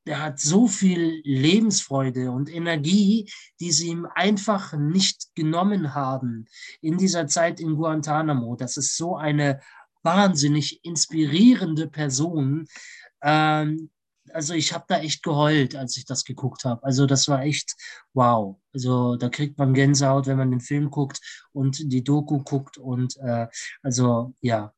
[0.07, 6.45] der hat so viel Lebensfreude und Energie, die sie ihm einfach nicht genommen haben
[6.81, 8.55] in dieser Zeit in Guantanamo.
[8.55, 9.61] Das ist so eine
[10.03, 12.67] wahnsinnig inspirierende Person.
[13.21, 13.89] Ähm,
[14.33, 16.83] also ich habe da echt geheult, als ich das geguckt habe.
[16.83, 17.75] Also das war echt
[18.13, 18.59] wow.
[18.73, 23.17] Also da kriegt man Gänsehaut, wenn man den Film guckt und die Doku guckt und
[23.17, 23.47] äh,
[23.81, 24.73] also ja.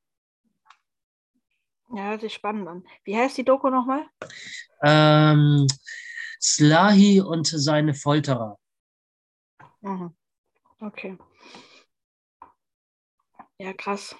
[1.94, 2.84] Ja, hört sich spannend an.
[3.04, 4.06] Wie heißt die Doku nochmal?
[4.84, 5.68] Ähm,
[6.42, 8.58] Slahi und seine Folterer.
[9.82, 10.16] Mhm.
[10.80, 11.18] Okay.
[13.60, 14.16] Ja, krass.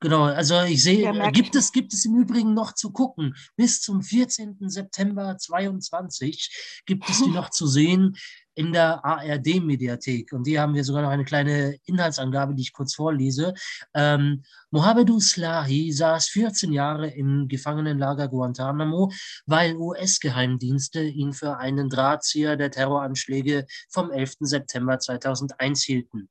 [0.00, 3.36] Genau, also ich sehe, gibt, es, gibt es im Übrigen noch zu gucken.
[3.56, 4.56] Bis zum 14.
[4.60, 8.16] September 2022 gibt es die noch zu sehen
[8.60, 10.34] in der ARD-Mediathek.
[10.34, 13.54] Und hier haben wir sogar noch eine kleine Inhaltsangabe, die ich kurz vorlese.
[13.94, 19.10] Ähm, Mohamedou Slahi saß 14 Jahre im Gefangenenlager Guantanamo,
[19.46, 24.34] weil US-Geheimdienste ihn für einen Drahtzieher der Terroranschläge vom 11.
[24.40, 26.28] September 2001 hielten.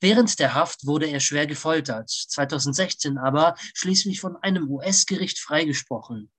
[0.00, 6.30] Während der Haft wurde er schwer gefoltert, 2016 aber schließlich von einem US-Gericht freigesprochen.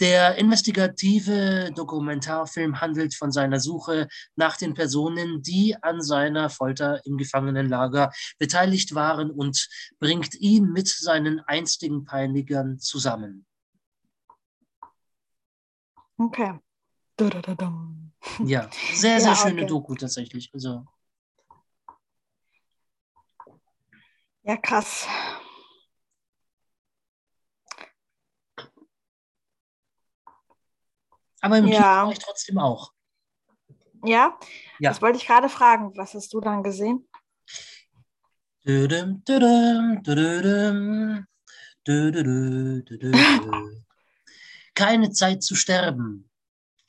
[0.00, 7.16] Der investigative Dokumentarfilm handelt von seiner Suche nach den Personen, die an seiner Folter im
[7.16, 13.44] Gefangenenlager beteiligt waren und bringt ihn mit seinen einstigen Peinigern zusammen.
[16.16, 16.58] Okay.
[18.44, 19.66] Ja, sehr, sehr ja, schöne okay.
[19.66, 20.50] Doku tatsächlich.
[20.52, 20.84] Also.
[24.42, 25.06] Ja, krass.
[31.40, 31.78] Aber im ja.
[31.78, 32.92] Kino war ich trotzdem auch.
[34.04, 34.38] Ja?
[34.78, 34.90] ja?
[34.90, 35.96] Das wollte ich gerade fragen.
[35.96, 37.08] Was hast du dann gesehen?
[44.74, 46.30] Keine Zeit zu sterben.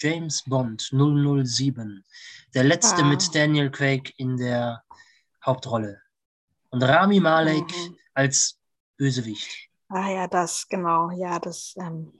[0.01, 2.03] James Bond 007.
[2.53, 3.05] Der letzte ah.
[3.05, 4.83] mit Daniel Craig in der
[5.45, 6.01] Hauptrolle.
[6.69, 7.97] Und Rami Malek mhm.
[8.13, 8.57] als
[8.97, 9.69] Bösewicht.
[9.89, 11.09] Ah ja, das, genau.
[11.12, 12.13] Ja, das ähm,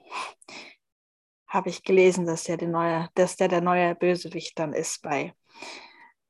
[1.50, 5.34] habe ich gelesen, dass der, der neue, dass der der neue Bösewicht dann ist bei,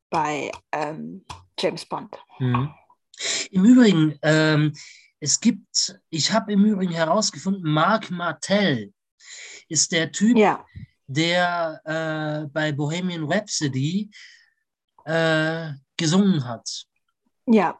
[0.09, 1.25] bei ähm,
[1.59, 2.17] James Bond.
[2.39, 2.73] Mhm.
[3.51, 4.73] Im Übrigen, ähm,
[5.19, 8.93] es gibt, ich habe im Übrigen herausgefunden, Mark Martell
[9.67, 10.65] ist der Typ, ja.
[11.07, 14.09] der äh, bei Bohemian Rhapsody
[15.03, 16.85] äh, gesungen hat.
[17.45, 17.77] Ja.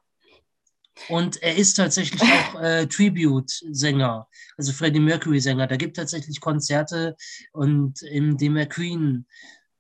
[1.08, 2.22] Und er ist tatsächlich
[2.54, 5.68] auch äh, Tribute-Sänger, also Freddie Mercury-Sänger.
[5.68, 7.16] Da gibt tatsächlich Konzerte
[7.54, 9.26] und in dem er Queen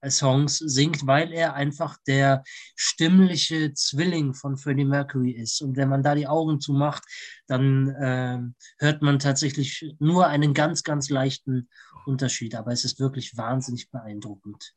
[0.07, 2.43] Songs singt, weil er einfach der
[2.75, 5.61] stimmliche Zwilling von Freddie Mercury ist.
[5.61, 7.03] Und wenn man da die Augen zumacht,
[7.47, 8.39] dann äh,
[8.77, 11.69] hört man tatsächlich nur einen ganz, ganz leichten
[12.05, 12.55] Unterschied.
[12.55, 14.73] Aber es ist wirklich wahnsinnig beeindruckend.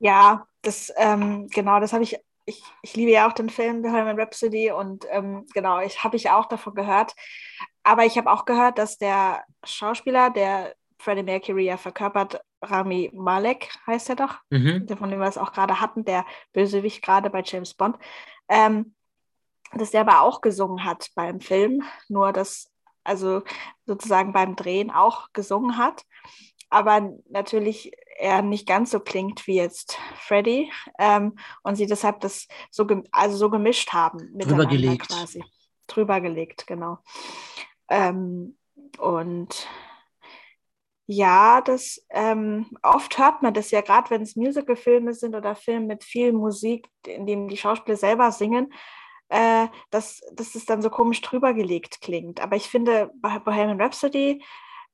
[0.00, 4.18] Ja, das ähm, genau, das habe ich ich, ich liebe ja auch den Film Bohemian
[4.18, 7.14] Rhapsody und ähm, genau, ich habe ich auch davon gehört.
[7.82, 13.68] Aber ich habe auch gehört, dass der Schauspieler, der Freddie Mercury ja verkörpert, Rami Malek
[13.86, 14.88] heißt er doch, mhm.
[14.96, 17.98] von dem wir es auch gerade hatten, der Bösewicht gerade bei James Bond,
[18.48, 18.94] ähm,
[19.74, 22.70] dass der aber auch gesungen hat beim Film, nur dass
[23.02, 23.42] also
[23.84, 26.04] sozusagen beim Drehen auch gesungen hat,
[26.70, 32.46] aber natürlich er nicht ganz so klingt wie jetzt Freddy ähm, und sie deshalb das
[32.70, 34.38] so, also so gemischt haben.
[34.38, 35.08] Drüber gelegt.
[35.08, 35.44] Quasi.
[35.86, 36.98] Drüber gelegt, genau.
[37.88, 38.56] Ähm,
[38.98, 39.68] und
[41.06, 45.86] ja, das ähm, oft hört man das ja, gerade wenn es Musicalfilme sind oder Filme
[45.86, 48.72] mit viel Musik, in dem die Schauspieler selber singen,
[49.28, 52.40] äh, dass, dass es dann so komisch drüber gelegt klingt.
[52.40, 54.42] Aber ich finde, bei Bohemian Rhapsody,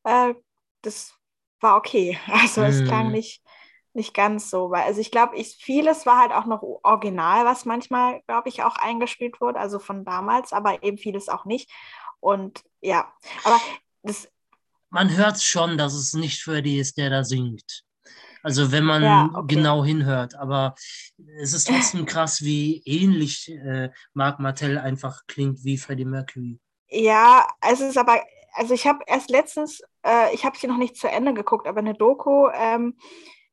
[0.05, 0.35] äh,
[0.83, 1.15] das
[1.61, 2.19] war okay.
[2.27, 3.13] Also es klang mhm.
[3.13, 3.43] nicht,
[3.93, 4.71] nicht ganz so.
[4.71, 8.63] Weil, also ich glaube, ich, vieles war halt auch noch original, was manchmal, glaube ich,
[8.63, 11.71] auch eingespielt wurde, also von damals, aber eben vieles auch nicht.
[12.21, 13.13] Und ja,
[13.45, 13.59] aber
[14.03, 14.29] das.
[14.91, 17.85] Man hört schon, dass es nicht Freddy ist, der da singt.
[18.43, 19.55] Also wenn man ja, okay.
[19.55, 20.75] genau hinhört, aber
[21.41, 26.59] es ist trotzdem krass, wie ähnlich äh, Marc Martell einfach klingt wie Freddie Mercury.
[26.89, 28.23] Ja, es ist aber,
[28.61, 31.79] also ich habe erst letztens äh, ich habe sie noch nicht zu Ende geguckt, aber
[31.79, 32.95] eine Doku ähm,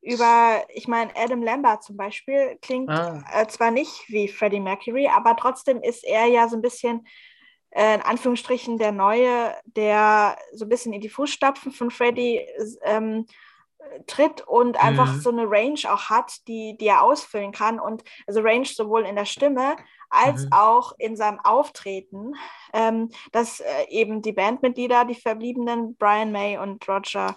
[0.02, 3.24] über, ich meine, Adam Lambert zum Beispiel klingt ah.
[3.34, 7.08] äh, zwar nicht wie Freddie Mercury, aber trotzdem ist er ja so ein bisschen,
[7.72, 12.46] äh, in Anführungsstrichen, der Neue, der so ein bisschen in die Fußstapfen von Freddie
[12.84, 13.26] ähm,
[14.08, 15.20] tritt und einfach mhm.
[15.20, 17.80] so eine Range auch hat, die, die er ausfüllen kann.
[17.80, 19.78] Und also Range sowohl in der Stimme
[20.10, 20.52] als mhm.
[20.52, 22.34] auch in seinem Auftreten,
[22.74, 27.36] ähm, dass äh, eben die Bandmitglieder, die Verbliebenen, Brian May und Roger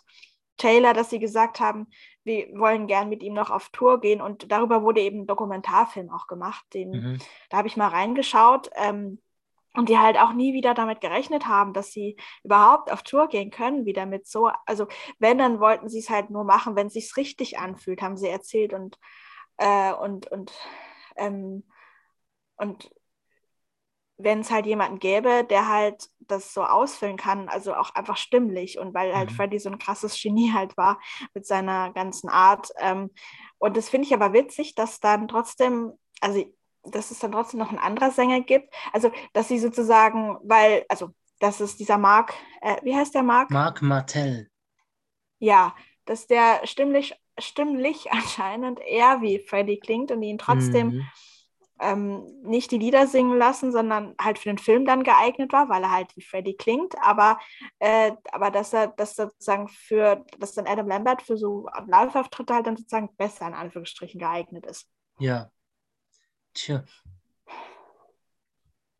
[0.56, 1.87] Taylor, dass sie gesagt haben,
[2.24, 4.20] wir wollen gern mit ihm noch auf Tour gehen.
[4.20, 6.64] Und darüber wurde eben ein Dokumentarfilm auch gemacht.
[6.74, 7.18] Den, mhm.
[7.48, 8.70] Da habe ich mal reingeschaut.
[8.74, 9.20] Ähm,
[9.74, 13.50] und die halt auch nie wieder damit gerechnet haben, dass sie überhaupt auf Tour gehen
[13.50, 14.88] können, wieder mit so, also
[15.20, 18.28] wenn, dann wollten sie es halt nur machen, wenn es sich richtig anfühlt, haben sie
[18.28, 18.98] erzählt und,
[19.59, 20.52] äh, und, und
[21.16, 21.62] ähm,
[22.60, 22.90] und
[24.22, 28.78] wenn es halt jemanden gäbe, der halt das so ausfüllen kann, also auch einfach stimmlich
[28.78, 29.34] und weil halt mhm.
[29.34, 31.00] Freddy so ein krasses Genie halt war
[31.34, 32.70] mit seiner ganzen Art.
[32.78, 33.10] Ähm,
[33.58, 36.44] und das finde ich aber witzig, dass dann trotzdem, also
[36.84, 38.72] dass es dann trotzdem noch einen anderen Sänger gibt.
[38.92, 43.50] Also, dass sie sozusagen, weil, also, dass es dieser Mark, äh, wie heißt der Mark?
[43.50, 44.50] Mark Martell.
[45.38, 51.06] Ja, dass der stimmlich, stimmlich anscheinend eher wie Freddy klingt und ihn trotzdem Mhm.
[51.80, 55.82] Ähm, nicht die Lieder singen lassen, sondern halt für den Film dann geeignet war, weil
[55.82, 57.38] er halt wie Freddy klingt, aber,
[57.78, 62.66] äh, aber dass er dass sozusagen für, dass dann Adam Lambert für so Live-Auftritte halt
[62.66, 64.88] dann sozusagen besser in Anführungsstrichen geeignet ist.
[65.18, 65.50] Ja.
[66.54, 66.84] Tja.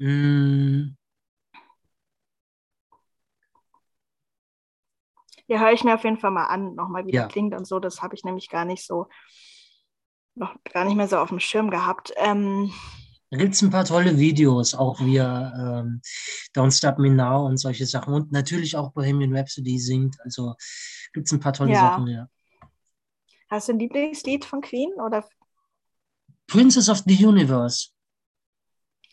[0.01, 0.95] Mm,
[5.47, 7.23] Ja, höre ich mir auf jeden Fall mal an, nochmal wie Ja.
[7.23, 7.81] der klingt und so.
[7.81, 9.09] Das habe ich nämlich gar nicht so,
[10.41, 12.13] noch gar nicht mehr so auf dem Schirm gehabt.
[12.17, 12.73] Ähm,
[13.31, 16.01] Da gibt es ein paar tolle Videos, auch wie er ähm,
[16.57, 18.13] Don't Stop Me Now und solche Sachen.
[18.13, 20.17] Und natürlich auch Bohemian Rhapsody singt.
[20.23, 20.55] Also
[21.13, 21.81] gibt es ein paar tolle Ja.
[21.81, 22.27] Sachen, ja.
[23.49, 25.25] hast du ein Lieblingslied von Queen oder
[26.49, 27.91] Princess of the Universe.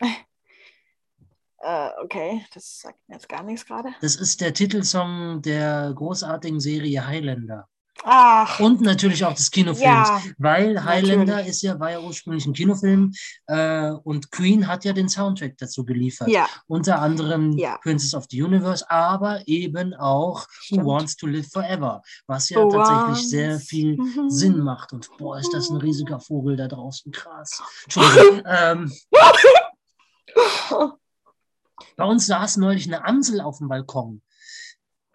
[1.60, 3.90] äh, okay, das sagt mir jetzt gar nichts gerade.
[4.00, 7.68] Das ist der Titelsong der großartigen Serie Highlander.
[8.04, 9.82] Ach, Und natürlich auch des Kinofilms.
[9.82, 11.48] ja, Weil Highlander Natürlich.
[11.48, 13.12] ist ja, war ja ursprünglich ein Kinofilm
[13.48, 16.28] äh, und Queen hat ja den Soundtrack dazu geliefert.
[16.28, 17.76] ja, Unter anderem Ja.
[17.78, 20.84] Princess of the Universe, aber eben auch Stimmt.
[20.84, 24.30] Who Wants to Live Forever, was ja Who tatsächlich sehr wants- viel Mhm.
[24.30, 24.92] Sinn macht.
[24.92, 27.10] Und boah, ist das ein riesiger Vogel da draußen.
[27.12, 27.60] Krass.
[27.84, 28.42] Entschuldigung.
[28.46, 28.92] ähm,
[31.96, 34.22] bei uns saß neulich eine Amsel auf dem Balkon.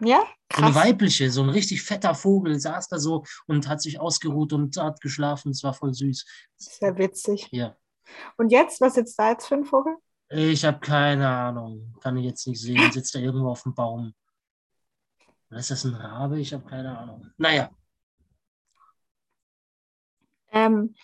[0.02, 0.20] Ja,
[0.52, 0.76] So eine krass.
[0.86, 5.00] weibliche, so ein richtig fetter Vogel saß da so und hat sich ausgeruht und hat
[5.02, 5.52] geschlafen.
[5.52, 6.26] Es war voll süß.
[6.58, 7.48] Sehr witzig.
[7.52, 7.76] Ja.
[8.38, 9.96] Und jetzt, was sitzt da jetzt für ein Vogel?
[10.30, 11.96] Ich habe keine Ahnung.
[12.02, 12.92] Kann ich jetzt nicht sehen.
[12.92, 14.14] Sitzt da irgendwo auf dem Baum.
[15.50, 16.40] Oder ist das ein Rabe?
[16.40, 17.32] Ich habe keine Ahnung.
[17.38, 17.70] Naja,
[20.52, 20.96] Ähm,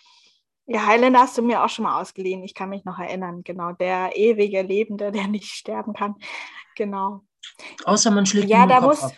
[0.66, 2.42] ja, Highlander hast du mir auch schon mal ausgeliehen.
[2.44, 3.42] Ich kann mich noch erinnern.
[3.42, 6.14] Genau, der ewige Lebende, der nicht sterben kann.
[6.76, 7.24] Genau.
[7.84, 9.02] Außer man schlägt Ja, da muss.
[9.02, 9.12] ab.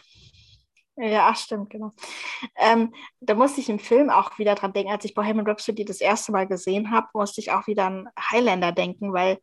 [0.96, 1.92] Ja, ach, stimmt, genau.
[2.56, 4.92] Ähm, da musste ich im Film auch wieder dran denken.
[4.92, 8.72] Als ich Bohemian Rhapsody das erste Mal gesehen habe, musste ich auch wieder an Highlander
[8.72, 9.38] denken, weil,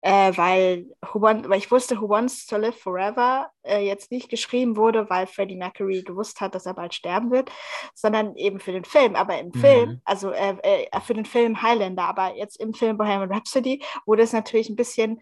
[0.00, 4.76] äh, weil, Want, weil ich wusste, Who Wants to Live Forever äh, jetzt nicht geschrieben
[4.76, 7.50] wurde, weil Freddie Mercury gewusst hat, dass er bald sterben wird,
[7.94, 9.16] sondern eben für den Film.
[9.16, 9.52] Aber im Mhm.
[9.54, 14.22] Film, also äh, äh, für den Film Highlander, aber jetzt im Film Bohemian Rhapsody wurde
[14.22, 15.20] es natürlich ein bisschen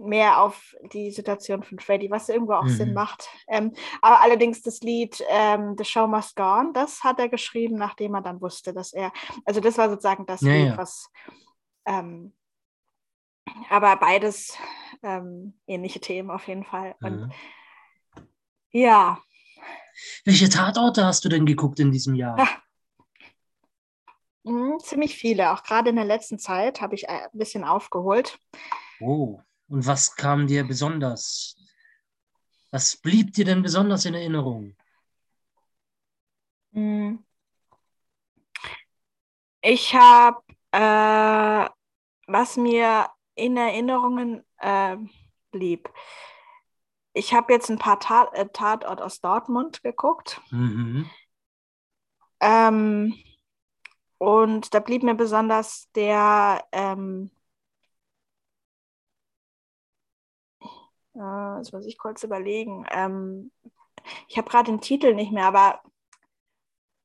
[0.00, 2.76] mehr auf die Situation von Freddie, was irgendwo auch Mhm.
[2.76, 3.28] Sinn macht.
[3.48, 7.76] Ähm, aber allerdings das Lied ähm, The Show Must Go On, das hat er geschrieben,
[7.76, 9.12] nachdem er dann wusste, dass er,
[9.44, 10.76] also das war sozusagen das Ja, Lied, ja.
[10.78, 11.10] was,
[11.86, 12.32] ähm,
[13.68, 14.56] aber beides
[15.02, 16.94] ähm, ähnliche Themen auf jeden Fall.
[17.02, 17.30] Und Mhm.
[18.72, 19.20] ja,
[20.24, 22.38] Welche Tatorte hast du denn geguckt in diesem Jahr?
[22.38, 22.62] Ah.
[24.44, 28.38] mh, ziemlich viele, auch gerade in der letzten Zeit habe ich ein bisschen aufgeholt.
[29.02, 31.56] Oh, und was kam dir besonders?
[32.70, 34.76] Was blieb dir denn besonders in Erinnerung?
[36.72, 37.16] Mm.
[39.62, 41.70] Ich habe, äh,
[42.26, 44.96] was mir in Erinnerungen äh,
[45.50, 45.92] blieb.
[47.12, 50.40] Ich habe jetzt ein paar Tat, äh, Tatort aus Dortmund geguckt.
[50.50, 51.10] Mhm.
[52.40, 53.14] Ähm,
[54.18, 57.30] und da blieb mir besonders der, ähm,
[61.20, 62.86] äh, jetzt muss ich kurz überlegen.
[62.90, 63.52] Ähm,
[64.28, 65.82] ich habe gerade den Titel nicht mehr, aber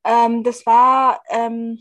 [0.06, 1.80] ähm, das war, ähm,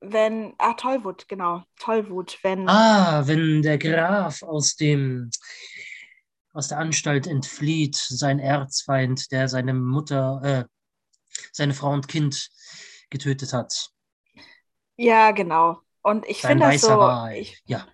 [0.00, 5.30] wenn, ah, Tollwut, genau, Tollwut, wenn, Ah, wenn der Graf aus dem
[6.52, 10.64] aus der Anstalt entflieht, sein Erzfeind, der seine Mutter, äh,
[11.52, 12.48] seine Frau und Kind
[13.10, 13.90] getötet hat.
[14.96, 15.80] ja, genau.
[16.02, 17.86] Und ich finde das so, ich, Ja.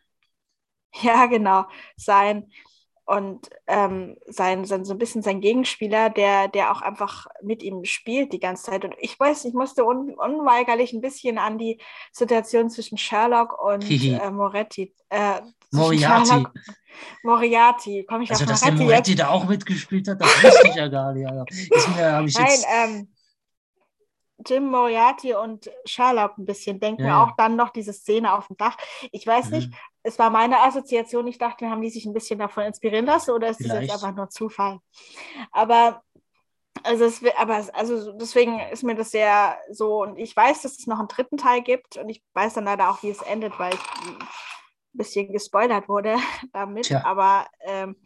[1.03, 1.65] Ja, genau.
[1.97, 2.51] Sein
[3.05, 7.85] und ähm, sein, sein so ein bisschen sein Gegenspieler, der, der auch einfach mit ihm
[7.85, 8.85] spielt die ganze Zeit.
[8.85, 11.81] Und ich weiß, ich musste un, unweigerlich ein bisschen an die
[12.13, 14.95] Situation zwischen Sherlock und äh, Moretti.
[15.09, 15.41] Äh,
[15.73, 16.27] Moriarty.
[16.31, 16.53] Sherlock-
[17.23, 18.05] Moriarty.
[18.09, 19.21] Komme ich Also, auf dass der Moretti Moretti jetzt?
[19.21, 21.27] da auch mitgespielt hat, das wusste ich ja gar nicht.
[21.27, 21.45] Alter.
[21.51, 23.15] Ist mir, ich Nein, jetzt, ähm,
[24.47, 26.81] Jim Moriarty und Sherlock ein bisschen.
[26.81, 28.77] Denken Ja, auch dann noch diese Szene auf dem Dach.
[29.11, 29.75] Ich weiß nicht, Mhm.
[30.03, 31.27] es war meine Assoziation.
[31.27, 33.91] Ich dachte, haben die sich ein bisschen davon inspirieren lassen oder ist das Vielleicht.
[33.93, 34.79] jetzt einfach nur Zufall?
[35.51, 36.03] Aber,
[36.85, 40.03] also, es, aber also deswegen ist mir das sehr so.
[40.03, 42.91] Und ich weiß, dass es noch einen dritten Teil gibt und ich weiß dann leider
[42.91, 43.81] auch, wie es endet, weil ich
[44.95, 46.17] bisschen gespoilert wurde
[46.53, 46.87] damit.
[46.87, 47.01] Tja.
[47.03, 47.97] Aber, ähm,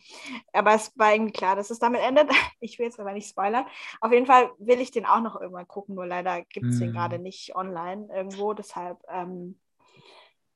[0.52, 2.30] aber es war irgendwie klar, dass es damit endet.
[2.60, 3.66] Ich will jetzt aber nicht spoilern.
[4.00, 6.88] Auf jeden Fall will ich den auch noch irgendwann gucken, nur leider gibt es den
[6.88, 6.92] Mhm.
[6.92, 8.54] gerade nicht online irgendwo.
[8.54, 9.60] Deshalb, ähm,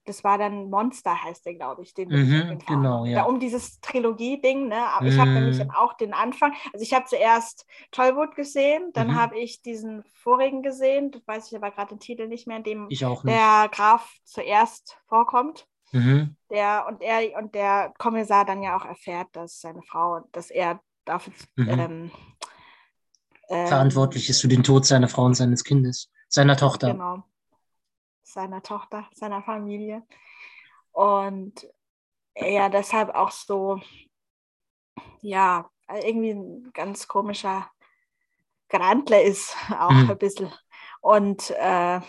[0.04, 1.94] das war dann Monster, heißt der, glaube ich.
[1.94, 3.18] Den mhm, genau, ja.
[3.18, 4.86] Da um dieses Trilogie-Ding, ne?
[4.88, 5.70] Aber ich habe nämlich Mhm.
[5.76, 6.54] auch den Anfang.
[6.72, 9.16] Also ich habe zuerst Tollwood gesehen, dann Mhm.
[9.16, 12.64] habe ich diesen vorigen gesehen, das weiß ich aber gerade den Titel nicht mehr, in
[12.64, 15.66] dem Ich der Graf zuerst vorkommt.
[15.92, 16.36] Mhm.
[16.50, 20.80] Der und er und der Kommissar dann ja auch erfährt, dass seine Frau, dass er
[21.04, 21.68] dafür Mhm.
[21.68, 22.10] ähm,
[23.48, 26.92] ähm, Verantwortlich ist für den Tod seiner Frau und seines Kindes, seiner Tochter.
[26.92, 27.24] Genau.
[28.22, 30.04] Seiner Tochter, seiner Familie.
[30.92, 31.68] Und
[32.34, 33.80] er deshalb auch so,
[35.22, 35.68] ja,
[36.02, 37.70] irgendwie ein ganz komischer
[38.68, 40.10] Grandler ist, auch Mhm.
[40.10, 40.52] ein bisschen.
[41.00, 42.00] Und äh,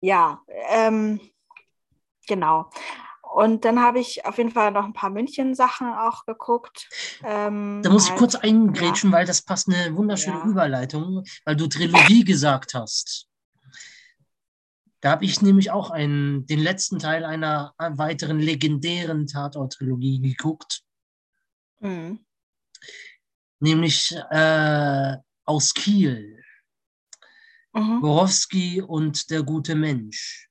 [0.00, 1.20] ja, ähm,
[2.26, 2.70] genau.
[3.34, 6.88] Und dann habe ich auf jeden Fall noch ein paar München-Sachen auch geguckt.
[7.24, 10.44] Ähm, Da muss ich halt- kurz eingrätschen, weil das passt eine wunderschöne Ja.
[10.44, 13.28] Überleitung, weil du Trilogie gesagt hast.
[15.00, 20.82] Da habe ich nämlich auch einen, den letzten Teil einer weiteren legendären Tatort-Trilogie geguckt,
[21.80, 22.24] Mhm.
[23.58, 26.40] nämlich äh, aus Kiel,
[27.72, 28.00] Mhm.
[28.00, 30.48] Borowski und der gute Mensch.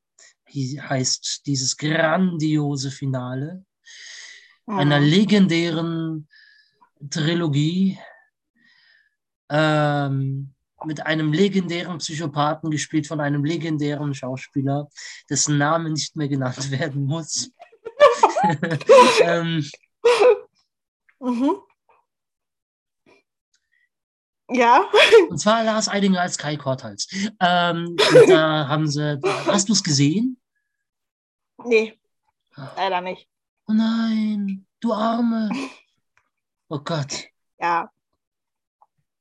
[0.53, 3.65] Heißt dieses grandiose Finale
[4.67, 5.05] einer Mhm.
[5.05, 6.27] legendären
[7.09, 7.97] Trilogie
[9.49, 10.53] ähm,
[10.85, 14.89] mit einem legendären Psychopathen, gespielt von einem legendären Schauspieler,
[15.29, 17.51] dessen Name nicht mehr genannt werden muss.
[19.21, 19.65] ähm,
[21.19, 21.55] Mhm.
[24.49, 24.85] Ja.
[25.29, 27.07] und zwar Lars Eidinger als Kai Korthals.
[27.39, 27.95] Ähm,
[28.27, 30.37] da haben sie, hast du es gesehen?
[31.65, 31.99] Nee,
[32.75, 33.29] leider nicht.
[33.67, 35.49] Oh nein, du Arme.
[36.69, 37.25] Oh Gott.
[37.59, 37.91] Ja.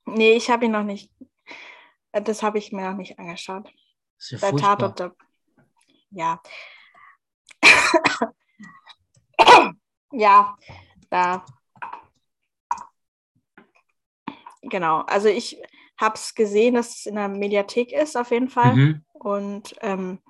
[0.07, 1.12] Nee, ich habe ihn noch nicht.
[2.12, 3.70] Das habe ich mir noch nicht angeschaut.
[4.16, 4.57] Das ist ja Bei.
[4.57, 5.14] Tatort.
[6.11, 6.40] Ja.
[10.12, 10.57] ja,
[11.11, 11.45] da.
[14.62, 15.01] Genau.
[15.01, 15.61] Also ich
[15.99, 18.74] habe es gesehen, dass es in der Mediathek ist, auf jeden Fall.
[18.74, 19.05] Mhm.
[19.12, 20.20] Und ähm,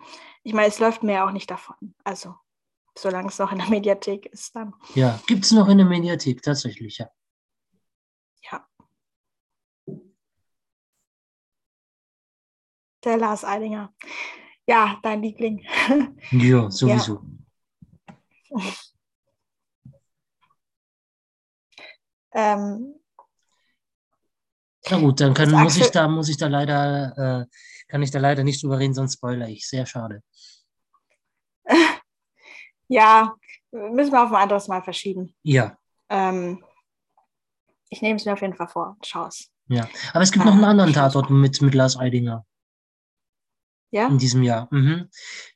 [0.42, 1.94] ich meine, es läuft mir auch nicht davon.
[2.04, 2.34] Also,
[2.96, 4.74] solange es noch in der Mediathek ist, dann.
[4.94, 7.08] Ja, gibt es noch in der Mediathek, tatsächlich, ja.
[8.50, 8.66] Ja.
[13.04, 13.94] Der Lars Eidinger.
[14.66, 15.66] Ja, dein Liebling.
[16.30, 17.22] Ja, sowieso.
[22.32, 22.94] ähm,
[24.90, 27.46] Na gut, dann kann, muss ich da, muss ich da leider, äh,
[27.92, 29.68] kann ich da leider nicht drüber reden, sonst spoiler ich.
[29.68, 30.22] Sehr schade.
[32.88, 33.34] ja,
[33.70, 35.34] müssen wir auf ein anderes Mal verschieben.
[35.42, 35.76] Ja,
[36.08, 36.64] Ähm,
[37.90, 38.96] ich nehme es mir auf jeden Fall vor.
[39.04, 39.50] Schau es.
[39.68, 39.86] ja.
[40.14, 42.46] Aber es gibt noch einen Ah, anderen Tatort mit, mit Lars Eidinger
[43.90, 44.08] Ja?
[44.08, 44.68] in diesem Jahr.
[44.70, 45.10] Mhm.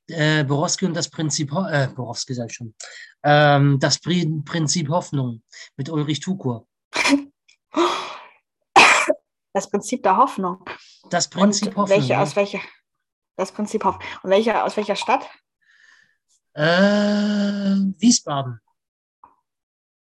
[0.09, 2.75] Äh, Borowski und das Prinzip, Ho äh, Borowski sag ich schon.
[3.23, 5.43] Ähm, das Pri Prinzip Hoffnung
[5.79, 6.67] mit Ulrich Tukur.
[9.57, 10.63] Das Prinzip der Hoffnung.
[11.09, 11.99] Das Prinzip Und Hoffnung.
[11.99, 12.21] welche ja.
[12.21, 12.61] aus welcher?
[13.37, 14.07] Das Prinzip Hoffnung.
[14.23, 15.31] Und welche aus welcher Stadt?
[16.53, 16.63] Äh,
[17.97, 18.61] Wiesbaden.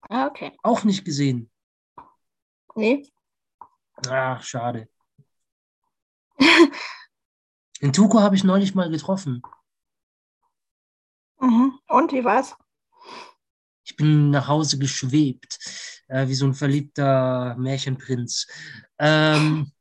[0.09, 0.51] Ah, okay.
[0.61, 1.49] Auch nicht gesehen.
[2.75, 3.09] Nee.
[4.09, 4.89] Ach, schade.
[7.79, 9.41] In Tuko habe ich neulich mal getroffen.
[11.39, 11.79] Mhm.
[11.87, 12.57] Und wie war's?
[13.85, 18.47] Ich bin nach Hause geschwebt, äh, wie so ein verliebter Märchenprinz.
[18.99, 19.71] Ähm,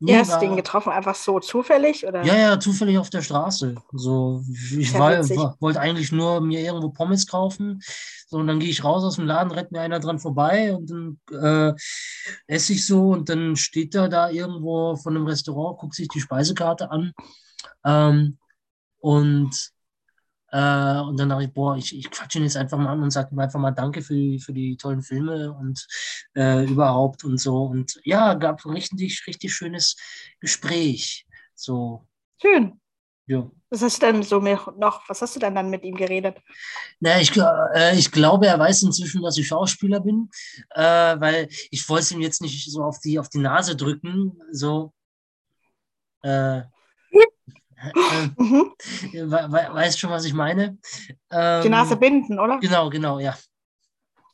[0.00, 0.90] nee, hast du den getroffen?
[0.92, 2.06] Einfach so zufällig?
[2.06, 2.22] Oder?
[2.24, 3.74] Ja, ja, zufällig auf der Straße.
[3.92, 4.42] So,
[4.76, 5.00] ich Ja,
[5.60, 7.80] wollte eigentlich nur mir irgendwo Pommes kaufen.
[8.28, 10.90] So, und dann gehe ich raus aus dem Laden, rennt mir einer dran vorbei und
[10.90, 11.74] dann äh,
[12.46, 16.20] esse ich so und dann steht er da irgendwo von einem Restaurant, guckt sich die
[16.20, 17.12] Speisekarte an.
[17.84, 18.38] Ähm,
[19.00, 19.70] und,
[20.52, 23.10] äh, und dann dachte ich, boah, ich, ich quatsche ihn jetzt einfach mal an und
[23.10, 25.86] sage ihm einfach mal Danke für, die- für die tollen Filme und
[26.36, 27.64] äh, überhaupt und so.
[27.64, 29.96] Und ja, gab ein richtig, richtig schönes
[30.40, 31.26] Gespräch.
[31.54, 32.06] So,
[32.40, 32.80] Schön.
[33.26, 33.50] ja.
[33.70, 35.08] Was hast du denn so noch?
[35.08, 36.36] Was hast du denn dann mit ihm geredet?
[37.00, 37.34] Na, ich,
[37.74, 40.28] äh, ich glaube, er weiß inzwischen, dass ich Schauspieler bin,
[40.70, 44.38] äh, weil ich wollte es ihm jetzt nicht so auf die, auf die Nase drücken,
[44.50, 44.92] so.
[46.22, 46.62] Äh,
[48.36, 48.72] Mhm.
[49.12, 50.78] we we weißt schon, was ich meine?
[51.04, 52.58] Die Ähm, Nase binden, oder?
[52.58, 53.36] Genau, genau, ja.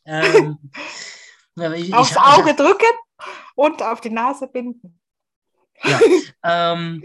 [0.05, 0.59] Ähm,
[1.77, 2.93] ich, Aufs ich, Auge drücken
[3.55, 4.99] und auf die Nase binden.
[5.85, 6.01] Ja.
[6.45, 7.03] Ähm,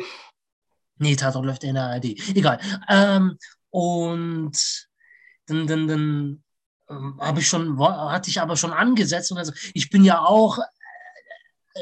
[0.98, 2.06] nee, Tatort läuft in der ARD.
[2.36, 2.60] Egal.
[2.88, 3.38] Ähm,
[3.72, 4.88] und
[5.48, 6.44] dann, dann, dann
[6.90, 10.60] ähm, habe ich schon, hatte ich aber schon angesetzt und also ich bin ja auch,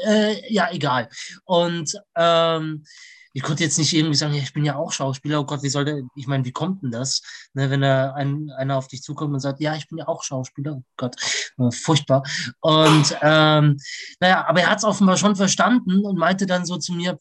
[0.04, 1.08] äh, ja, egal.
[1.44, 2.84] Und ähm,
[3.32, 5.40] ich konnte jetzt nicht irgendwie sagen, ja, ich bin ja auch Schauspieler.
[5.40, 7.22] Oh Gott, wie soll der, ich meine, wie kommt denn das?
[7.54, 10.22] Ne, wenn da ein, einer auf dich zukommt und sagt, ja, ich bin ja auch
[10.22, 10.76] Schauspieler.
[10.76, 11.16] Oh Gott,
[11.58, 12.22] äh, furchtbar.
[12.60, 13.78] Und ähm,
[14.20, 17.18] naja, aber er hat es offenbar schon verstanden und meinte dann so zu mir,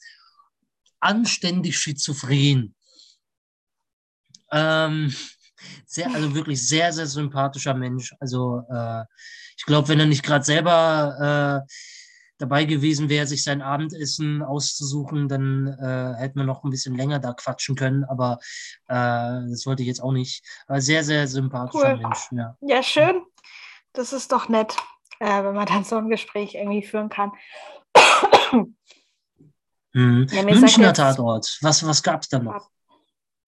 [1.00, 2.76] anständig schizophren.
[4.52, 5.14] Ähm,
[5.86, 8.14] sehr, also wirklich sehr, sehr sympathischer Mensch.
[8.20, 9.04] Also äh,
[9.58, 11.72] ich glaube, wenn er nicht gerade selber äh,
[12.42, 17.20] dabei gewesen wäre, sich sein Abendessen auszusuchen, dann äh, hätten wir noch ein bisschen länger
[17.20, 18.40] da quatschen können, aber
[18.88, 20.44] äh, das wollte ich jetzt auch nicht.
[20.68, 21.98] Aber sehr, sehr sympathischer Cool.
[22.02, 22.28] Mensch.
[22.32, 22.58] Ja.
[22.62, 23.22] Ja, schön.
[23.94, 24.76] Das ist doch nett,
[25.20, 27.32] äh, wenn man dann so ein Gespräch irgendwie führen kann.
[29.94, 30.28] Mhm.
[30.32, 31.58] Ja, Münchner jetzt- Tatort.
[31.62, 32.70] Was, was gab es da noch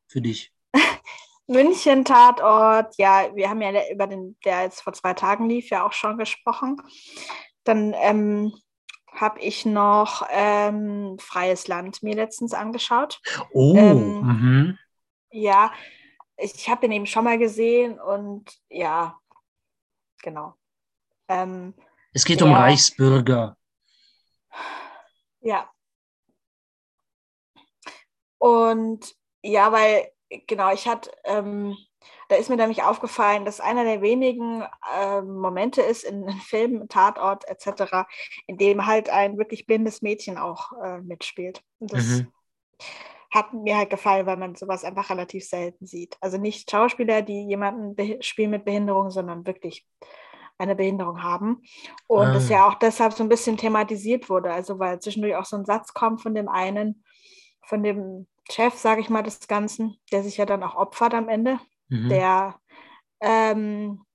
[0.07, 0.51] für dich?
[1.47, 5.85] München Tatort, ja, wir haben ja über den, der jetzt vor zwei Tagen lief, ja
[5.85, 6.81] auch schon gesprochen.
[7.63, 8.53] Dann ähm,
[9.15, 13.21] habe ich noch ähm, Freies Land mir letztens angeschaut.
[13.53, 14.79] Oh, Ähm, mhm.
[15.31, 15.71] Ja,
[16.37, 19.19] ich habe ihn eben schon mal gesehen und ja,
[20.21, 20.55] genau.
[21.27, 21.73] Ähm,
[22.13, 22.59] es geht um ja.
[22.59, 23.57] Reichsbürger.
[25.41, 25.69] Ja.
[28.37, 30.11] Und ja, weil,
[30.47, 31.77] genau, ich hatte, ähm,
[32.29, 34.63] da ist mir nämlich aufgefallen, dass einer der wenigen
[34.95, 38.07] ähm, Momente ist in, in Filmen, Tatort etc.,
[38.47, 41.63] in dem halt ein wirklich blindes Mädchen auch äh, mitspielt.
[41.79, 42.31] Und das Mhm.
[43.31, 46.17] hat mir halt gefallen, weil man sowas einfach relativ selten sieht.
[46.21, 49.85] Also nicht Schauspieler, die jemanden spielen mit Behinderung, sondern wirklich
[50.59, 51.63] eine Behinderung haben.
[52.07, 52.49] Und das Ah.
[52.49, 54.51] ja auch deshalb so ein bisschen thematisiert wurde.
[54.53, 57.03] Also weil zwischendurch auch so ein Satz kommt von dem einen,
[57.65, 61.29] von dem Chef, sage ich mal, des Ganzen, der sich ja dann auch opfert am
[61.29, 61.59] Ende,
[61.89, 62.09] Mhm.
[62.09, 62.59] der,
[63.21, 64.05] ähm,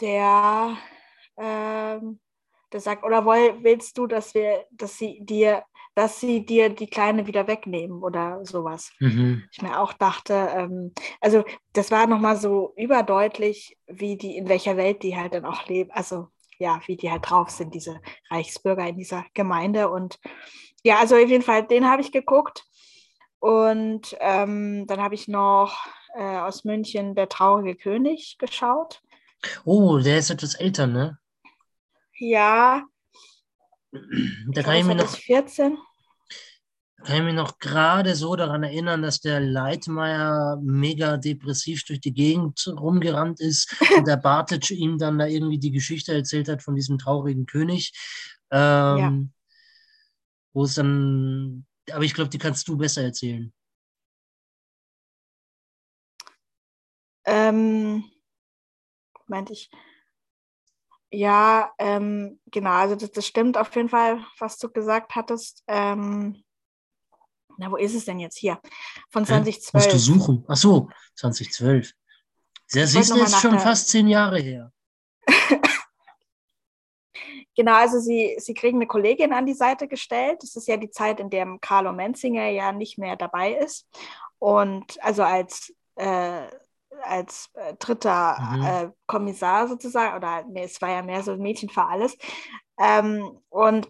[0.00, 0.76] der,
[1.36, 2.20] ähm,
[2.72, 5.64] der sagt, oder woll, willst du, dass wir, dass sie dir,
[5.94, 8.92] dass sie dir die Kleine wieder wegnehmen oder sowas?
[9.00, 9.44] Mhm.
[9.52, 14.76] Ich mir auch dachte, ähm, also das war nochmal so überdeutlich, wie die, in welcher
[14.76, 16.28] Welt die halt dann auch leben, also
[16.58, 19.90] ja, wie die halt drauf sind, diese Reichsbürger in dieser Gemeinde.
[19.90, 20.18] Und
[20.82, 22.64] ja, also auf jeden Fall, den habe ich geguckt.
[23.42, 25.76] Und ähm, dann habe ich noch
[26.14, 29.02] äh, aus München Der traurige König geschaut.
[29.64, 31.18] Oh, der ist etwas älter, ne?
[32.20, 32.84] Ja,
[34.52, 35.76] Da kann ich mir noch, ist 14.
[37.04, 42.14] kann ich mich noch gerade so daran erinnern, dass der Leitmeier mega depressiv durch die
[42.14, 46.76] Gegend rumgerannt ist und der Bartic ihm dann da irgendwie die Geschichte erzählt hat von
[46.76, 47.92] diesem traurigen König.
[48.52, 49.32] Ähm,
[50.52, 53.52] Wo es dann, aber ich glaube, die kannst du besser erzählen.
[57.24, 58.04] Ähm,
[59.26, 59.70] meinte ich.
[61.14, 65.62] Ja, ähm, genau, also das, das stimmt auf jeden Fall, was du gesagt hattest.
[65.66, 66.42] Ähm,
[67.58, 68.58] na, wo ist es denn jetzt hier?
[69.10, 69.38] Von Hä?
[69.40, 70.00] Musst du 2012.
[70.00, 70.44] suchen.
[70.48, 71.92] Ach so, 2012.
[72.74, 74.72] Der Ich siehst wollte du noch mal jetzt schon der- fast zehn Jahre her.
[77.56, 80.42] Genau, also sie, sie kriegen eine Kollegin an die Seite gestellt.
[80.42, 83.86] Das ist ja die Zeit, in der Carlo Menzinger ja nicht mehr dabei ist.
[84.38, 86.46] Und also als, äh,
[87.02, 88.64] als äh, dritter Mhm.
[88.64, 92.16] äh, Kommissar sozusagen, oder nee, es war ja mehr so ein Mädchen für alles.
[92.78, 93.88] Ähm, und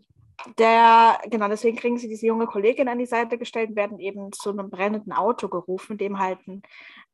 [0.58, 4.32] der, genau, deswegen kriegen sie diese junge Kollegin an die Seite gestellt und werden eben
[4.32, 6.62] zu einem brennenden Auto gerufen, dem halt ein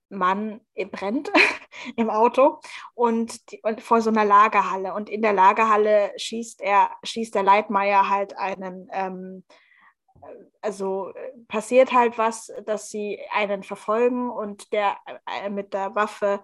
[0.08, 1.30] Mann äh, brennt
[1.96, 2.60] im Auto
[2.94, 4.94] und, die, und vor so einer Lagerhalle.
[4.94, 9.44] Und in der Lagerhalle schießt er, schießt der Leitmeier halt einen, ähm,
[10.60, 14.96] also äh, passiert halt was, dass sie einen verfolgen und der
[15.26, 16.42] äh, mit der Waffe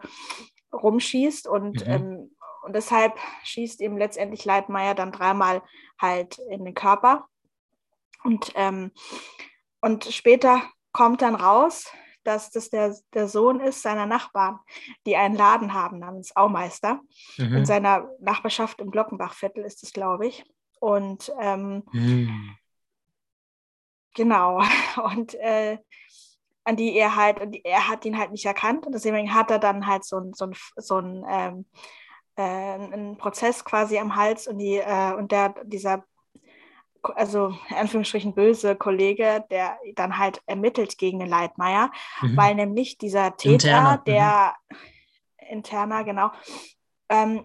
[0.72, 1.92] rumschießt und, Mhm.
[1.92, 5.62] ähm, und deshalb schießt ihm letztendlich Leitmeier dann dreimal
[6.00, 7.26] halt in den Körper.
[8.22, 8.90] Und, ähm,
[9.82, 10.62] und später
[10.92, 11.92] kommt dann raus,
[12.26, 14.58] dass das der, der Sohn ist seiner Nachbarn,
[15.06, 17.00] die einen Laden haben namens Aumeister.
[17.54, 17.64] In Mhm.
[17.64, 20.44] seiner Nachbarschaft im Glockenbachviertel ist es, glaube ich.
[20.80, 22.56] Und ähm, Mhm.
[24.14, 24.60] genau,
[25.14, 25.78] und äh,
[26.64, 29.58] an die er halt, und er hat ihn halt nicht erkannt und deswegen hat er
[29.58, 31.66] dann halt so ein, so ein, so ein ähm,
[32.36, 36.04] äh, einen Prozess quasi am Hals und die, äh, und der, dieser
[37.16, 41.90] also in Anführungsstrichen böse Kollege, der dann halt ermittelt gegen den Leitmeier,
[42.20, 42.36] Mhm.
[42.36, 44.04] weil nämlich dieser Täter, Interner, mhm.
[44.04, 44.54] der
[45.50, 46.30] interner, genau,
[47.08, 47.44] ähm,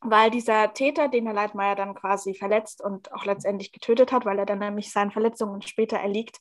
[0.00, 4.38] weil dieser Täter, den der Leitmeier dann quasi verletzt und auch letztendlich getötet hat, weil
[4.38, 6.40] er dann nämlich seinen Verletzungen später erliegt,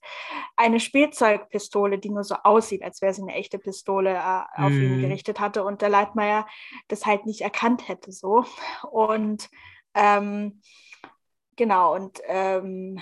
[0.55, 4.97] eine Spielzeugpistole, die nur so aussieht, als wäre sie eine echte Pistole, äh, auf ihn
[4.97, 5.01] Mhm.
[5.01, 6.45] gerichtet hatte und der Leitmeier
[6.87, 8.45] das halt nicht erkannt hätte so.
[8.91, 9.49] Und
[9.95, 10.61] ähm,
[11.57, 12.99] genau, und ähm,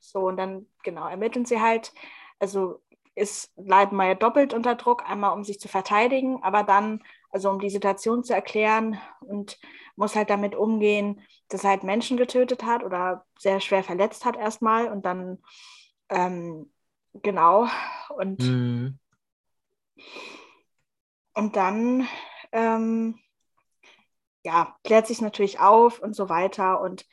[0.00, 1.92] So, und dann, genau, ermitteln sie halt.
[2.40, 2.82] Also
[3.16, 7.02] ist Leidenmeier doppelt unter Druck, einmal um sich zu verteidigen, aber dann,
[7.32, 9.58] also um die Situation zu erklären und
[9.96, 14.36] muss halt damit umgehen, dass er halt Menschen getötet hat oder sehr schwer verletzt hat
[14.38, 15.42] erstmal und dann,
[16.10, 16.72] ähm,
[17.14, 17.68] genau,
[18.18, 18.98] und, Mhm.
[21.34, 22.06] und dann,
[22.52, 23.18] ähm,
[24.44, 27.06] ja, klärt sich natürlich auf und so weiter und,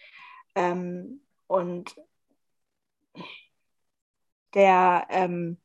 [0.56, 1.96] ähm, und
[4.54, 5.58] der, ähm,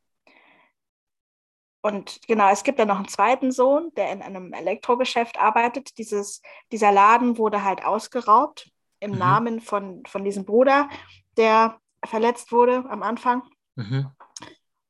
[1.83, 5.99] und genau, es gibt dann noch einen zweiten Sohn, der in einem Elektrogeschäft arbeitet.
[5.99, 9.19] Dieses, dieser Laden wurde halt ausgeraubt im Mhm.
[9.19, 10.89] Namen von, von diesem Bruder,
[11.37, 13.43] der verletzt wurde am Anfang.
[13.77, 14.11] Mhm.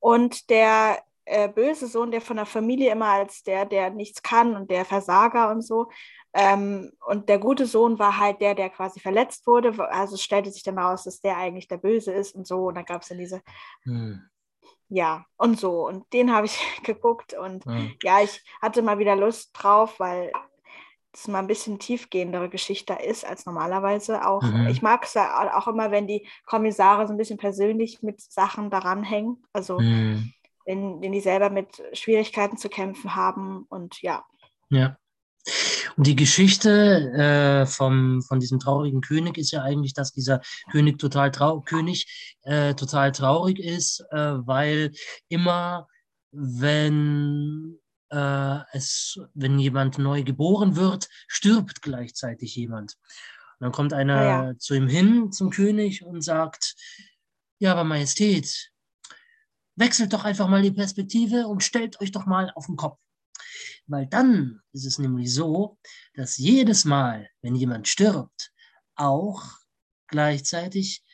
[0.00, 4.54] Und der äh, böse Sohn, der von der Familie immer als der, der nichts kann
[4.54, 5.90] und der Versager und so.
[6.38, 9.72] Ähm, und der gute Sohn war halt der, der quasi verletzt wurde.
[9.90, 12.66] Also es stellte sich dann raus, dass der eigentlich der Böse ist und so.
[12.66, 13.40] Und dann gab es dann diese,
[13.84, 14.28] Mhm.
[14.88, 15.86] ja, und so.
[15.86, 17.86] Und den habe ich geguckt und Ja.
[18.02, 20.30] ja, ich hatte mal wieder Lust drauf, weil
[21.12, 24.42] es mal ein bisschen tiefgehendere Geschichte ist als normalerweise auch.
[24.42, 24.66] Mhm.
[24.68, 28.68] Ich mag es ja auch immer, wenn die Kommissare so ein bisschen persönlich mit Sachen
[28.68, 29.42] daran hängen.
[29.54, 30.32] Also Mhm.
[30.66, 34.26] wenn, wenn die selber mit Schwierigkeiten zu kämpfen haben und ja.
[34.68, 34.98] Ja.
[35.96, 40.40] Und die Geschichte äh, vom, von diesem traurigen König ist ja eigentlich, dass dieser
[40.70, 44.92] König total, trau König, äh, total traurig ist, äh, weil
[45.28, 45.86] immer,
[46.32, 47.78] wenn,
[48.10, 52.96] äh, es, wenn jemand neu geboren wird, stirbt gleichzeitig jemand.
[53.58, 54.58] Und dann kommt einer Ah ja.
[54.58, 56.74] zu ihm hin, zum König, und sagt,
[57.58, 58.70] ja, aber Majestät,
[59.76, 62.98] wechselt doch einfach mal die Perspektive und stellt euch doch mal auf den Kopf.
[63.88, 65.78] Weil dann ist es nämlich so,
[66.14, 68.52] dass jedes Mal, wenn jemand stirbt,
[68.96, 69.42] auch
[70.08, 71.04] gleichzeitig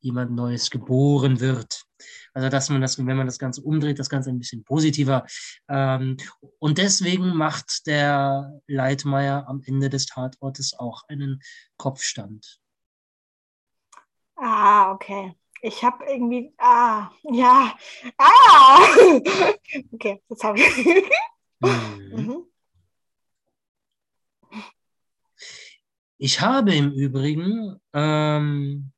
[0.00, 1.84] jemand Neues geboren wird.
[2.32, 5.26] Also dass man das, wenn man das Ganze umdreht, das Ganze ein bisschen positiver.
[5.68, 6.16] Ähm,
[6.58, 11.42] und deswegen macht der Leitmeier am Ende des Tatortes auch einen
[11.76, 12.60] Kopfstand.
[14.36, 15.34] Ah, okay.
[15.60, 17.76] Ich habe irgendwie, ah, ja,
[18.16, 18.78] ah,
[19.92, 21.10] okay, jetzt habe ich.
[21.60, 22.10] Mhm.
[22.12, 22.44] mhm.
[26.20, 28.92] Ich habe im Übrigen ähm,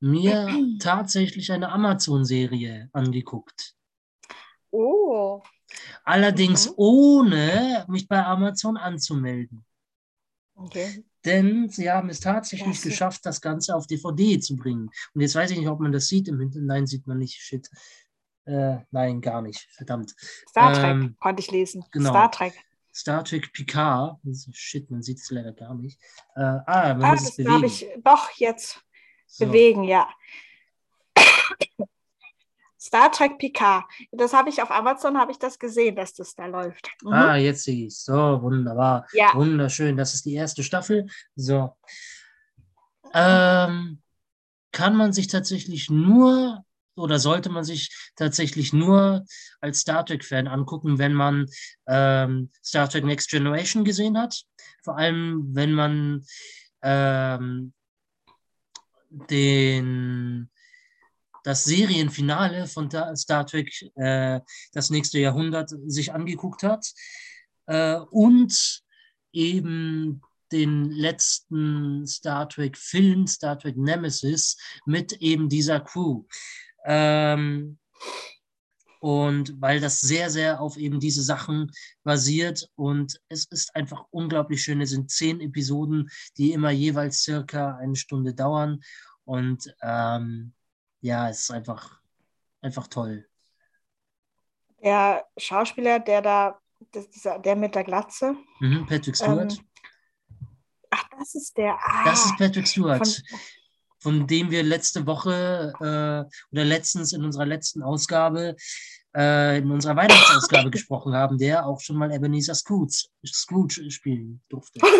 [0.00, 0.48] mir
[0.80, 3.74] tatsächlich eine Amazon-Serie angeguckt.
[4.70, 5.42] Oh,
[6.04, 6.74] Allerdings Mhm.
[6.76, 9.64] ohne mich bei Amazon anzumelden.
[10.54, 11.04] okay.
[11.24, 12.88] Denn sie haben es tatsächlich Klasse.
[12.88, 14.90] geschafft, das Ganze auf DVD zu bringen.
[15.14, 16.66] Und jetzt weiß ich nicht, ob man das sieht im Hintergrund.
[16.66, 17.34] Nein, sieht man nicht.
[17.40, 17.70] Shit.
[18.44, 19.68] Äh, nein, gar nicht.
[19.72, 20.14] Verdammt.
[20.48, 21.84] Star Trek Ähm, konnte ich lesen.
[21.92, 22.10] genau.
[22.10, 22.54] Star Trek.
[22.94, 24.18] Star Trek Picard.
[24.52, 25.98] Shit, man sieht es leider gar nicht.
[26.34, 27.64] Äh, ah, man Ah, muss es das habe bewegen.
[27.66, 28.80] ich doch jetzt
[29.26, 29.46] So.
[29.46, 30.08] bewegen, ja.
[32.80, 33.84] Star Trek Picard.
[34.10, 36.90] Das habe ich auf Amazon, habe ich das gesehen, dass das da läuft.
[37.02, 37.12] Mhm.
[37.12, 39.06] Ah, jetzt sehe ich So, wunderbar.
[39.12, 39.96] Ja, Wunderschön.
[39.96, 41.06] Das ist die erste Staffel.
[41.36, 41.76] So.
[43.14, 44.02] Ähm,
[44.72, 46.64] kann man sich tatsächlich nur
[46.94, 49.24] oder sollte man sich tatsächlich nur
[49.60, 51.46] als Star Trek-Fan angucken, wenn man
[51.86, 54.42] ähm, Star Trek Next Generation gesehen hat.
[54.84, 56.24] Vor allem, wenn man
[56.82, 57.72] ähm,
[59.08, 60.50] den,
[61.44, 64.40] das Serienfinale von Ta- Star Trek äh,
[64.72, 66.86] das nächste Jahrhundert sich angeguckt hat
[67.66, 68.82] äh, und
[69.32, 70.20] eben
[70.50, 76.24] den letzten Star Trek-Film, Star Trek Nemesis, mit eben dieser Crew.
[76.84, 77.78] Ähm,
[79.00, 81.72] und weil das sehr, sehr auf eben diese Sachen
[82.04, 84.80] basiert und es ist einfach unglaublich schön.
[84.80, 88.80] Es sind zehn Episoden, die immer jeweils circa eine Stunde dauern
[89.24, 90.52] und ähm,
[91.00, 92.00] ja, es ist einfach,
[92.60, 93.26] einfach toll.
[94.82, 96.60] der Schauspieler, der da,
[96.92, 98.36] das, dieser, der mit der Glatze.
[98.60, 99.52] Mhm, Patrick Stewart.
[99.52, 99.66] Ähm,
[100.90, 101.74] ach, das ist der.
[101.74, 103.38] Ah, Das ist Patrick Stewart, von,
[104.02, 108.56] von, dem wir letzte Woche äh, oder letztens in unserer letzten Ausgabe,
[109.16, 114.80] äh, in unserer Weihnachtsausgabe gesprochen haben, der auch schon mal Ebenezer Scrooge, Scrooge spielen durfte.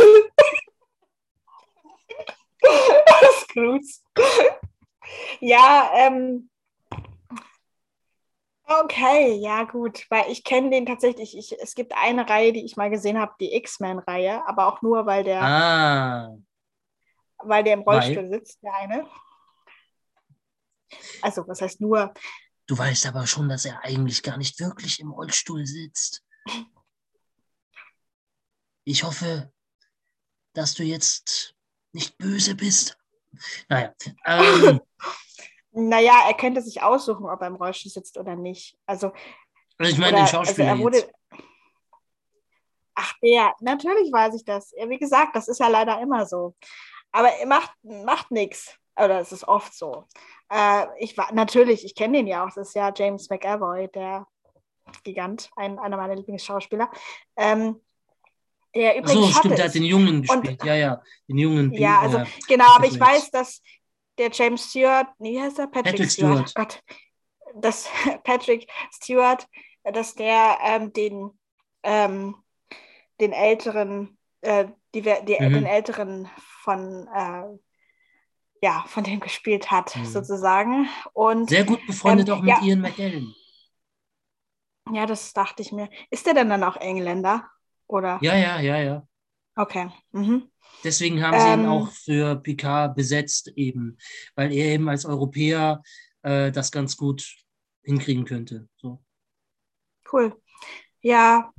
[3.43, 3.87] Scrooge.
[5.41, 6.49] ja, ähm.
[8.85, 11.37] Okay, ja gut, weil ich kenne den tatsächlich.
[11.37, 15.05] Ich, es gibt eine Reihe, die ich mal gesehen habe, die X-Men-Reihe, aber auch nur,
[15.05, 16.39] weil der, Ah,
[17.45, 19.07] weil der im Rollstuhl sitzt, der eine.
[21.23, 22.13] Also, was heißt nur?
[22.67, 26.25] du weißt aber schon, dass er eigentlich gar nicht wirklich im Rollstuhl sitzt.
[28.85, 29.53] Ich hoffe,
[30.55, 31.55] dass du jetzt
[31.93, 32.99] nicht böse bist,
[33.69, 33.95] Naja.
[34.25, 34.81] Ähm,
[35.73, 38.79] naja, er könnte sich aussuchen, ob er im Rollstuhl sitzt oder nicht.
[38.87, 39.13] Also,
[39.79, 41.13] also ich meine den Schauspieler also er wurde, jetzt.
[42.95, 44.73] Ach, der, natürlich weiß ich das.
[44.73, 46.55] Wie gesagt, das ist ja leider immer so.
[47.13, 48.77] Aber er macht, macht nichts.
[48.97, 50.07] Oder es ist oft so.
[50.51, 52.53] Äh, ich war, natürlich, ich kenne den ja auch.
[52.55, 54.27] Das ist ja James McAvoy, der
[55.05, 56.91] Gigant, ein, einer meiner Lieblingsschauspieler.
[57.37, 57.81] Ähm,
[58.75, 60.61] der übrigens so, stimmt, der hat den Jungen gespielt.
[60.61, 61.73] Und, ja, ja, den Jungen.
[61.75, 63.63] Ja, also äh, genau, aber ich weiß, dass
[64.19, 65.67] der James Stewart, nee, wie heißt er?
[65.67, 66.49] Patrick, Patrick Stewart.
[66.49, 66.55] Stewart.
[66.55, 66.83] Gott,
[67.55, 67.89] dass
[68.25, 69.47] Patrick Stewart,
[69.85, 71.31] dass der ähm, den,
[71.83, 72.37] ähm,
[73.21, 75.53] den älteren, äh, die, die, mhm.
[75.53, 76.31] den älteren
[76.63, 77.59] von äh,
[78.63, 80.05] ja, von dem gespielt hat, mhm.
[80.07, 80.89] sozusagen.
[81.13, 83.35] Und, Sehr gut befreundet ähm, auch mit ja, Ian McKellen.
[84.93, 85.91] Ja, das dachte ich mir.
[86.11, 87.51] Ist der denn dann auch Engländer?
[87.89, 88.19] Oder?
[88.23, 89.09] Ja, ja, ja, ja.
[89.57, 89.91] Okay.
[90.13, 90.49] Mhm.
[90.85, 91.71] Deswegen haben sie ihn ähm.
[91.71, 93.99] auch für Picard besetzt, eben,
[94.35, 95.83] weil er eben als Europäer
[96.23, 97.37] äh, das ganz gut
[97.83, 98.69] hinkriegen könnte.
[98.77, 99.03] So.
[100.11, 100.41] Cool.
[101.01, 101.53] Ja,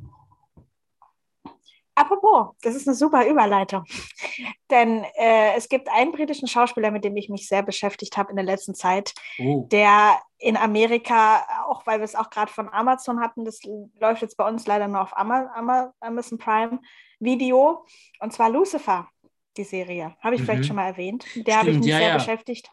[1.95, 3.83] Apropos, das ist eine super Überleitung.
[4.71, 8.35] Denn äh, es gibt einen britischen Schauspieler, mit dem ich mich sehr beschäftigt habe in
[8.35, 9.67] der letzten Zeit, oh.
[9.71, 13.61] der in Amerika, auch weil wir es auch gerade von Amazon hatten, das
[13.99, 16.79] läuft jetzt bei uns leider nur auf Amazon Prime
[17.19, 17.85] Video,
[18.19, 19.07] und zwar Lucifer,
[19.55, 20.15] die Serie.
[20.19, 20.45] Habe ich mhm.
[20.45, 21.25] vielleicht schon mal erwähnt.
[21.35, 22.13] Mit der habe ich mich ja, sehr ja.
[22.15, 22.69] beschäftigt.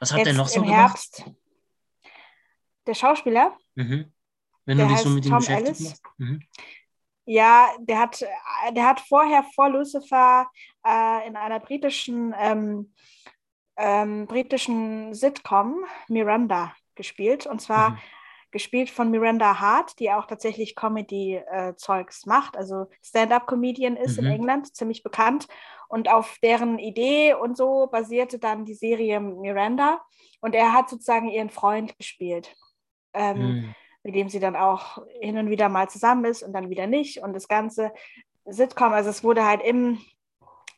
[0.00, 0.78] Was hat jetzt der noch so im gemacht?
[0.78, 1.24] Herbst.
[2.86, 3.56] Der Schauspieler?
[3.76, 4.12] Mhm.
[4.66, 6.00] Wenn du dich so mit ihm Tom Alice.
[6.18, 6.42] Mhm.
[7.26, 8.24] Ja, der hat,
[8.72, 10.46] der hat vorher vor Lucifer
[10.86, 12.92] äh, in einer britischen, ähm,
[13.76, 17.46] ähm, britischen Sitcom Miranda gespielt.
[17.46, 17.98] Und zwar mhm.
[18.50, 24.26] gespielt von Miranda Hart, die auch tatsächlich Comedy-Zeugs äh, macht, also Stand-up-Comedian ist mhm.
[24.26, 25.48] in England, ziemlich bekannt.
[25.88, 30.02] Und auf deren Idee und so basierte dann die Serie Miranda.
[30.40, 32.54] Und er hat sozusagen ihren Freund gespielt.
[33.14, 33.74] Ähm, mhm
[34.04, 37.22] mit dem sie dann auch hin und wieder mal zusammen ist und dann wieder nicht.
[37.22, 37.92] Und das ganze
[38.44, 39.98] Sitcom, also es wurde halt im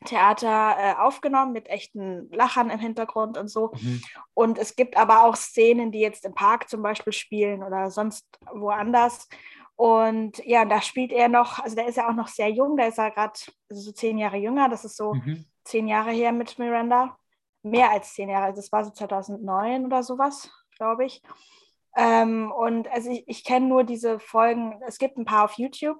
[0.05, 3.71] Theater äh, aufgenommen mit echten Lachern im Hintergrund und so.
[3.73, 4.01] Mhm.
[4.33, 8.25] Und es gibt aber auch Szenen, die jetzt im Park zum Beispiel spielen oder sonst
[8.53, 9.27] woanders.
[9.75, 12.87] Und ja, da spielt er noch, also der ist ja auch noch sehr jung, der
[12.87, 13.33] ist ja gerade
[13.69, 15.45] also so zehn Jahre jünger, das ist so mhm.
[15.63, 17.17] zehn Jahre her mit Miranda.
[17.63, 21.21] Mehr als zehn Jahre, also das war so 2009 oder sowas, glaube ich.
[21.97, 25.97] Ähm, und also ich, ich kenne nur diese Folgen, es gibt ein paar auf YouTube,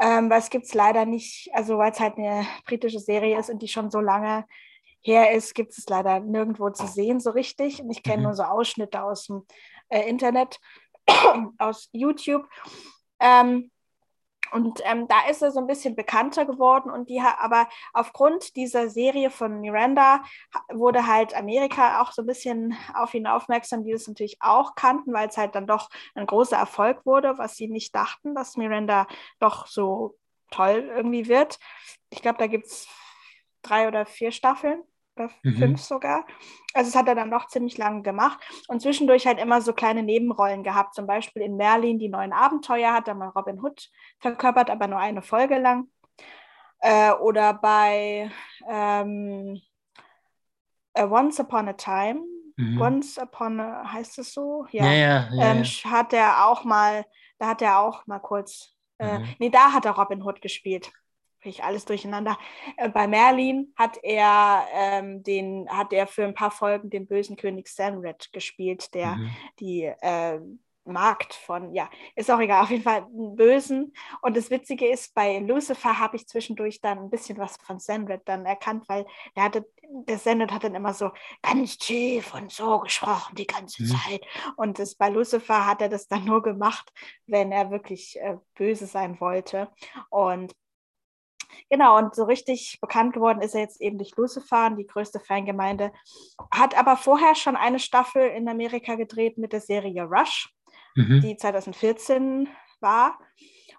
[0.00, 3.50] ähm, weil es gibt es leider nicht, also weil es halt eine britische Serie ist
[3.50, 4.46] und die schon so lange
[5.00, 7.80] her ist, gibt es leider nirgendwo zu sehen so richtig.
[7.82, 8.22] Und ich kenne mhm.
[8.24, 9.44] nur so Ausschnitte aus dem
[9.88, 10.60] äh, Internet,
[11.58, 12.46] aus YouTube.
[13.18, 13.70] Ähm,
[14.52, 18.88] und ähm, da ist er so ein bisschen bekannter geworden und die aber aufgrund dieser
[18.90, 20.22] Serie von Miranda
[20.72, 25.12] wurde halt Amerika auch so ein bisschen auf ihn aufmerksam, die das natürlich auch kannten,
[25.12, 29.06] weil es halt dann doch ein großer Erfolg wurde, was sie nicht dachten, dass Miranda
[29.38, 30.16] doch so
[30.50, 31.58] toll irgendwie wird.
[32.10, 32.86] Ich glaube, da gibt es
[33.62, 34.82] drei oder vier Staffeln
[35.16, 35.56] oder mhm.
[35.56, 36.26] fünf sogar.
[36.74, 38.38] Also es hat er dann doch ziemlich lange gemacht
[38.68, 40.94] und zwischendurch halt immer so kleine Nebenrollen gehabt.
[40.94, 43.90] Zum Beispiel in Merlin die neuen Abenteuer hat er mal Robin Hood
[44.20, 45.88] verkörpert, aber nur eine Folge lang.
[46.80, 48.30] Äh, oder bei
[48.68, 49.60] ähm,
[50.94, 52.20] Once Upon a Time.
[52.56, 52.80] Mhm.
[52.80, 54.66] Once Upon a, heißt es so?
[54.70, 57.04] Ja, ja, ja, ähm, hat er auch mal,
[57.38, 59.34] da hat er auch mal kurz, äh, mhm.
[59.38, 60.90] nee, da hat er Robin Hood gespielt
[61.48, 62.38] ich alles durcheinander.
[62.76, 67.36] Äh, bei Merlin hat er ähm, den, hat er für ein paar Folgen den bösen
[67.36, 69.30] König Sanred gespielt, der mhm.
[69.58, 70.40] die äh,
[70.86, 73.92] Markt von, ja, ist auch egal, auf jeden Fall einen Bösen.
[74.22, 78.22] Und das Witzige ist, bei Lucifer habe ich zwischendurch dann ein bisschen was von Sanred
[78.24, 81.10] dann erkannt, weil der hatte, der Sanred hat dann immer so
[81.42, 83.88] ganz tief und so gesprochen die ganze mhm.
[83.88, 84.26] Zeit.
[84.56, 86.92] Und das, bei Lucifer hat er das dann nur gemacht,
[87.26, 89.68] wenn er wirklich äh, böse sein wollte.
[90.10, 90.54] Und
[91.70, 95.92] Genau, und so richtig bekannt geworden ist er jetzt eben durch Lucifer, die größte Fangemeinde.
[96.52, 100.52] Hat aber vorher schon eine Staffel in Amerika gedreht mit der Serie Rush,
[100.94, 101.20] mhm.
[101.20, 102.48] die 2014
[102.80, 103.18] war.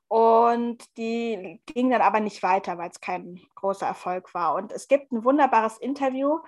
[0.09, 4.55] Und die ging dann aber nicht weiter, weil es kein großer Erfolg war.
[4.55, 6.39] Und es gibt ein wunderbares Interview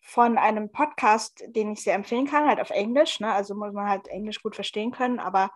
[0.00, 3.20] von einem Podcast, den ich sehr empfehlen kann, halt auf Englisch.
[3.20, 3.30] Ne?
[3.30, 5.50] Also muss man halt Englisch gut verstehen können, aber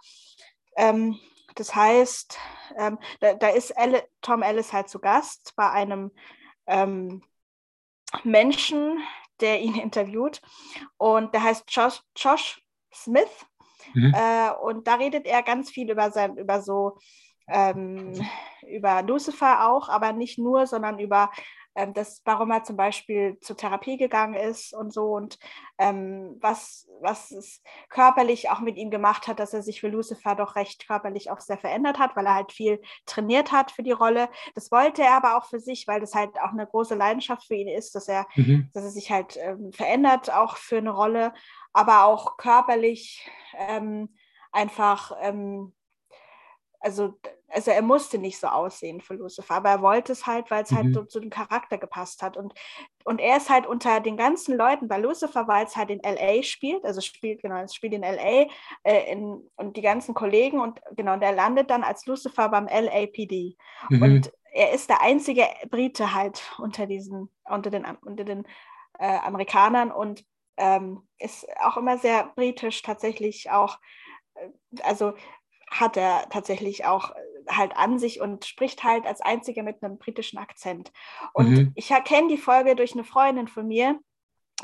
[0.76, 1.18] ähm,
[1.54, 2.38] das heißt,
[2.76, 6.10] ähm, da, da, ist Elle, Tom Ellis halt zu Gast bei einem
[6.66, 7.22] ähm,
[8.24, 8.98] Menschen,
[9.40, 10.40] der ihn interviewt.
[10.96, 13.46] Und der heißt Josh, Josh Smith.
[13.94, 14.14] Mhm.
[14.14, 16.98] Äh, und da redet er ganz viel über sein, über so
[17.48, 18.12] ähm,
[18.68, 21.30] über Lucifer auch, aber nicht nur, sondern über
[21.74, 25.38] ähm, das, warum er zum Beispiel zur Therapie gegangen ist und so und
[25.78, 30.34] ähm, was, was es körperlich auch mit ihm gemacht hat, dass er sich für Lucifer
[30.34, 33.92] doch recht körperlich auch sehr verändert hat, weil er halt viel trainiert hat für die
[33.92, 34.28] Rolle.
[34.54, 37.54] Das wollte er aber auch für sich, weil das halt auch eine große Leidenschaft für
[37.54, 38.70] ihn ist, dass er, mhm.
[38.74, 41.32] dass er sich halt ähm, verändert, auch für eine Rolle,
[41.72, 44.14] aber auch körperlich ähm,
[44.52, 45.72] einfach ähm,
[46.80, 50.62] also, also er musste nicht so aussehen für Lucifer, aber er wollte es halt, weil
[50.62, 50.94] es halt mhm.
[50.94, 52.36] halt so zu dem Charakter gepasst hat.
[52.36, 52.54] Und,
[53.04, 56.42] und er ist halt unter den ganzen Leuten bei Lucifer, weil es halt in LA
[56.42, 58.46] spielt, also spielt, genau, es spielt in LA
[58.84, 62.66] äh, in, und die ganzen Kollegen und genau, und er landet dann als Lucifer beim
[62.66, 63.56] LAPD.
[63.88, 64.02] Mhm.
[64.02, 68.46] Und er ist der einzige Brite halt unter diesen, unter den, unter den
[68.98, 70.24] äh, Amerikanern und
[70.56, 73.78] ähm, ist auch immer sehr britisch tatsächlich auch
[74.34, 74.48] äh,
[74.82, 75.14] also
[75.70, 77.14] hat er tatsächlich auch
[77.56, 80.92] halt an sich und spricht halt als einziger mit einem britischen Akzent.
[81.32, 81.72] Und mhm.
[81.74, 83.98] ich kenne die Folge durch eine Freundin von mir,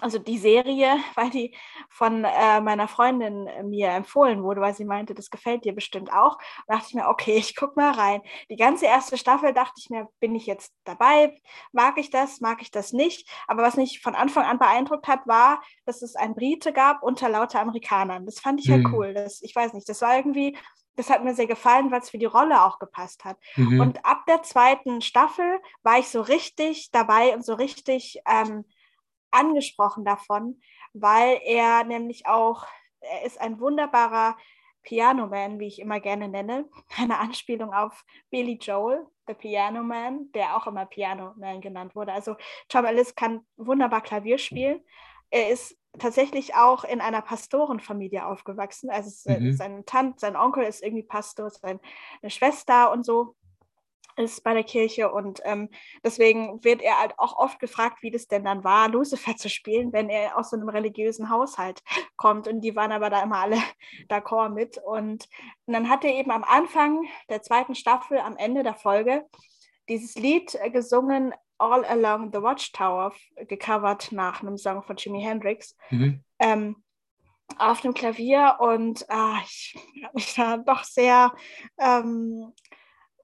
[0.01, 1.55] also die Serie, weil die
[1.89, 6.13] von äh, meiner Freundin äh, mir empfohlen wurde, weil sie meinte, das gefällt dir bestimmt
[6.13, 6.39] auch.
[6.67, 8.23] Da dachte ich mir, okay, ich gucke mal rein.
[8.51, 11.39] Die ganze erste Staffel dachte ich mir, bin ich jetzt dabei?
[11.73, 12.41] Mag ich das?
[12.41, 13.29] Mag ich das nicht?
[13.47, 17.29] Aber was mich von Anfang an beeindruckt hat, war, dass es ein Brite gab unter
[17.29, 18.27] lauter Amerikanern.
[18.27, 18.95] Das fand ich halt mhm.
[18.95, 19.15] cool.
[19.15, 20.57] Das, ich weiß nicht, das war irgendwie
[20.97, 23.39] das hat mir sehr gefallen, weil es für die Rolle auch gepasst hat.
[23.55, 23.81] Mhm.
[23.81, 28.65] Und ab der zweiten Staffel war ich so richtig dabei und so richtig ähm,
[29.31, 30.61] angesprochen davon,
[30.95, 32.67] weil er nämlich auch,
[33.01, 34.37] er ist ein wunderbarer
[34.83, 40.33] Piano Man, wie ich immer gerne nenne, eine Anspielung auf Billy Joel, der Piano Man,
[40.33, 42.13] der auch immer Piano Man genannt wurde.
[42.13, 42.37] Also
[42.69, 44.81] Tom Ellis kann wunderbar Klavier spielen.
[45.31, 48.91] Er ist tatsächlich auch in einer Pastorenfamilie aufgewachsen.
[48.91, 49.53] Also mhm.
[49.55, 51.81] sein Tant, sein Onkel ist irgendwie Pastor, seine
[52.29, 53.35] Schwester und so
[54.17, 55.69] ist bei der Kirche und ähm,
[56.03, 59.93] deswegen wird er halt auch oft gefragt, wie das denn dann war, Lucifer zu spielen,
[59.93, 61.83] wenn er aus so einem religiösen Haushalt
[62.17, 63.59] kommt und die waren aber da immer alle
[64.09, 65.29] d'accord mit und,
[65.67, 69.27] und dann hat er eben am Anfang der zweiten Staffel, am Ende der Folge,
[69.89, 73.13] dieses Lied äh, gesungen, All Along the Watchtower
[73.49, 75.77] gecovert nach einem Song von Jimi Hendrix.
[75.91, 76.23] Mhm.
[76.39, 76.77] Ähm,
[77.59, 81.33] auf dem Klavier und ah, ich habe mich da doch sehr
[81.79, 82.53] ähm,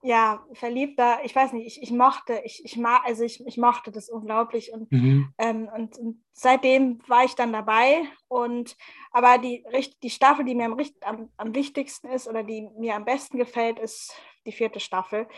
[0.04, 3.92] ja, verliebter, ich weiß nicht, ich, ich mochte, ich, ich mag, also ich, ich mochte
[3.92, 5.32] das unglaublich und, mhm.
[5.38, 8.76] ähm, und, und, seitdem war ich dann dabei und
[9.12, 9.64] aber die,
[10.02, 13.78] die Staffel, die mir am, am, am wichtigsten ist oder die mir am besten gefällt,
[13.78, 14.12] ist
[14.44, 15.28] die vierte Staffel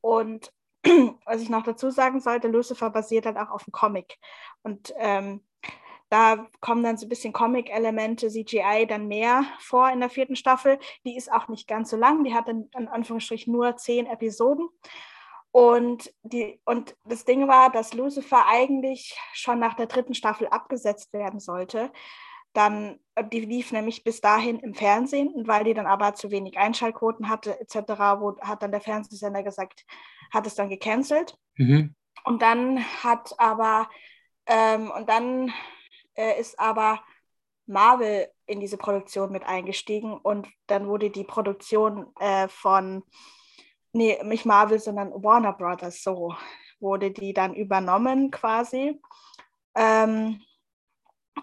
[0.00, 0.50] und
[1.24, 4.18] was ich noch dazu sagen sollte, Lucifer basiert dann auch auf dem Comic.
[4.62, 5.42] Und ähm,
[6.10, 10.78] da kommen dann so ein bisschen Comic-Elemente, CGI dann mehr vor in der vierten Staffel.
[11.04, 14.68] Die ist auch nicht ganz so lang, die hat in, in Anführungsstrichen nur zehn Episoden.
[15.50, 21.12] Und, die, und das Ding war, dass Lucifer eigentlich schon nach der dritten Staffel abgesetzt
[21.12, 21.92] werden sollte.
[22.54, 26.30] Dann, äh, die lief nämlich bis dahin im Fernsehen und weil die dann aber zu
[26.30, 27.76] wenig Einschaltquoten hatte, etc.,
[28.18, 29.84] wo, hat dann der Fernsehsender gesagt,
[30.32, 31.36] hat es dann gecancelt.
[31.56, 31.94] Mhm.
[32.24, 33.90] Und dann hat aber,
[34.46, 35.52] ähm, und dann
[36.14, 37.02] äh, ist aber
[37.66, 43.02] Marvel in diese Produktion mit eingestiegen und dann wurde die Produktion äh, von,
[43.92, 46.34] nee, nicht Marvel, sondern Warner Brothers, so
[46.80, 49.00] wurde die dann übernommen quasi.
[49.74, 50.40] Ähm,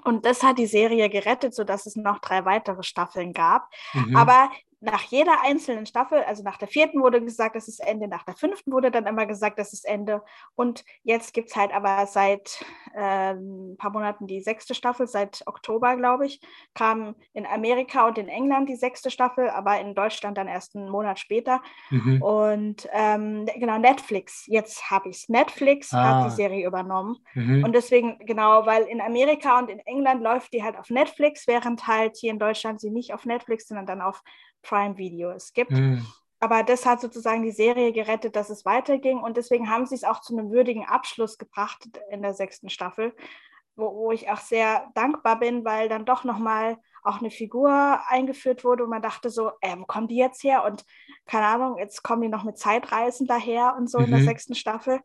[0.04, 3.70] und das hat die Serie gerettet, sodass es noch drei weitere Staffeln gab.
[3.94, 4.16] Mhm.
[4.16, 4.50] Aber
[4.82, 8.34] nach jeder einzelnen Staffel, also nach der vierten wurde gesagt, das ist Ende, nach der
[8.34, 10.24] fünften wurde dann immer gesagt, das ist Ende.
[10.56, 12.66] Und jetzt gibt es halt aber seit
[12.96, 16.42] äh, ein paar Monaten die sechste Staffel, seit Oktober, glaube ich,
[16.74, 20.90] kam in Amerika und in England die sechste Staffel, aber in Deutschland dann erst einen
[20.90, 21.62] Monat später.
[21.92, 22.20] Mhm.
[22.24, 25.30] Und ähm, genau, Netflix, jetzt habe ich es.
[25.30, 26.04] Netflix ah.
[26.04, 27.18] hat die Serie übernommen.
[27.36, 27.64] Mhm.
[27.64, 31.86] Und deswegen, genau, weil in Amerika und in England läuft die halt auf Netflix, während
[31.86, 34.24] halt hier in Deutschland sie nicht auf Netflix, sondern dann auf
[34.62, 35.72] Prime Video es gibt.
[35.72, 36.06] Mhm.
[36.40, 39.20] Aber das hat sozusagen die Serie gerettet, dass es weiterging.
[39.20, 43.16] Und deswegen haben sie es auch zu einem würdigen Abschluss gebracht in der sechsten Staffel,
[43.76, 48.64] wo, wo ich auch sehr dankbar bin, weil dann doch nochmal auch eine Figur eingeführt
[48.64, 50.64] wurde und man dachte so, äh, wo kommen die jetzt her?
[50.66, 50.84] Und
[51.26, 54.06] keine Ahnung, jetzt kommen die noch mit Zeitreisen daher und so mhm.
[54.06, 54.26] in der mhm.
[54.26, 55.00] sechsten Staffel.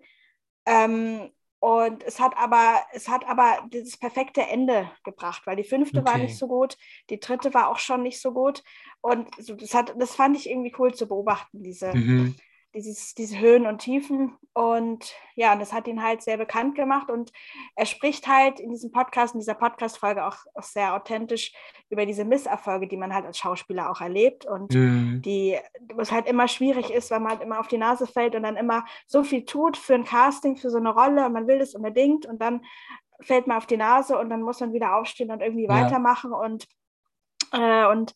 [0.64, 6.00] Ähm, und es hat aber, es hat aber das perfekte Ende gebracht, weil die fünfte
[6.00, 6.10] okay.
[6.10, 6.76] war nicht so gut,
[7.10, 8.62] die dritte war auch schon nicht so gut.
[9.00, 12.36] Und das, hat, das fand ich irgendwie cool zu beobachten, diese, mhm.
[12.76, 14.36] Dieses, diese Höhen und Tiefen.
[14.52, 17.10] Und ja, und das hat ihn halt sehr bekannt gemacht.
[17.10, 17.32] Und
[17.74, 21.52] er spricht halt in diesem Podcast, in dieser Podcast-Folge auch, auch, sehr authentisch
[21.88, 24.46] über diese Misserfolge, die man halt als Schauspieler auch erlebt.
[24.46, 25.22] Und mhm.
[25.22, 25.58] die,
[25.94, 28.56] was halt immer schwierig ist, weil man halt immer auf die Nase fällt und dann
[28.56, 31.74] immer so viel tut für ein Casting, für so eine Rolle und man will das
[31.74, 32.62] unbedingt und dann
[33.20, 35.70] fällt man auf die Nase und dann muss man wieder aufstehen und irgendwie ja.
[35.70, 36.32] weitermachen.
[36.32, 36.66] Und,
[37.52, 38.14] äh, und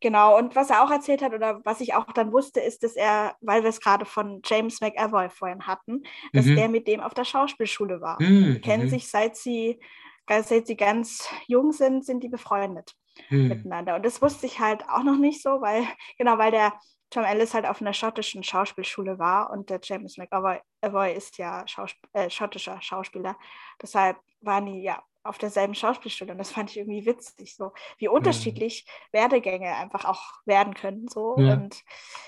[0.00, 2.94] Genau, und was er auch erzählt hat oder was ich auch dann wusste, ist, dass
[2.94, 6.56] er, weil wir es gerade von James McAvoy vorhin hatten, dass mhm.
[6.56, 8.20] der mit dem auf der Schauspielschule war.
[8.20, 8.54] Mhm.
[8.54, 8.90] Die kennen mhm.
[8.90, 9.80] sich seit sie,
[10.28, 12.94] seit sie ganz jung sind, sind die befreundet
[13.30, 13.48] mhm.
[13.48, 13.96] miteinander.
[13.96, 15.84] Und das wusste ich halt auch noch nicht so, weil,
[16.18, 16.74] genau, weil der
[17.10, 21.96] Tom Ellis halt auf einer schottischen Schauspielschule war und der James McAvoy ist ja Schausp
[22.12, 23.36] äh, schottischer Schauspieler.
[23.80, 26.32] Deshalb waren die ja auf derselben Schauspielschule.
[26.32, 29.18] Und das fand ich irgendwie witzig, so wie unterschiedlich mhm.
[29.18, 31.08] Werdegänge einfach auch werden können.
[31.08, 31.36] So.
[31.38, 31.54] Ja.
[31.54, 31.82] Und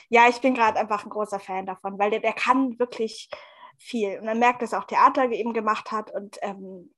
[0.09, 3.30] ja, ich bin gerade einfach ein großer Fan davon, weil der, der kann wirklich
[3.78, 4.18] viel.
[4.18, 6.11] Und man merkt, dass auch Theater eben gemacht hat.
[6.11, 6.94] Und ähm,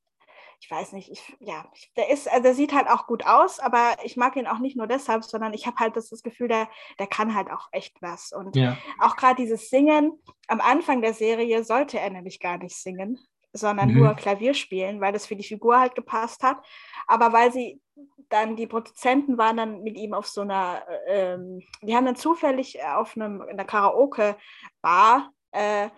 [0.60, 3.96] ich weiß nicht, ich, ja, der ist, also der sieht halt auch gut aus, aber
[4.02, 6.68] ich mag ihn auch nicht nur deshalb, sondern ich habe halt das, das, Gefühl, der,
[6.98, 8.32] der kann halt auch echt was.
[8.32, 8.76] Und ja.
[8.98, 10.12] auch gerade dieses Singen,
[10.48, 13.18] am Anfang der Serie sollte er nämlich gar nicht singen,
[13.52, 13.98] sondern mhm.
[13.98, 16.58] nur Klavier spielen, weil das für die Figur halt gepasst hat.
[17.06, 17.80] Aber weil sie
[18.28, 22.82] dann, die Produzenten waren dann mit ihm auf so einer, ähm, die haben dann zufällig
[22.84, 25.88] auf einem, in der Karaoke-Bar, äh,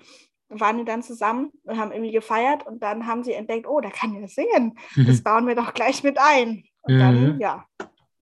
[0.48, 3.90] waren die dann zusammen und haben irgendwie gefeiert und dann haben sie entdeckt, oh, der
[3.90, 4.78] kann ja singen.
[4.96, 5.07] Mhm.
[5.07, 6.64] Das bauen wir doch gleich mit ein.
[6.82, 6.98] Und mhm.
[6.98, 7.66] dann, ja.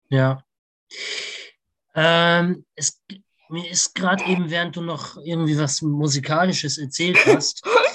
[0.09, 0.43] Ja.
[1.95, 3.03] Ähm, es,
[3.49, 7.67] mir ist gerade eben, während du noch irgendwie was Musikalisches erzählt hast,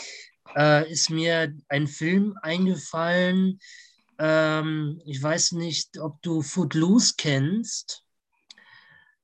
[0.55, 3.59] äh, ist mir ein Film eingefallen.
[4.19, 8.03] Ähm, ich weiß nicht, ob du Footloose kennst.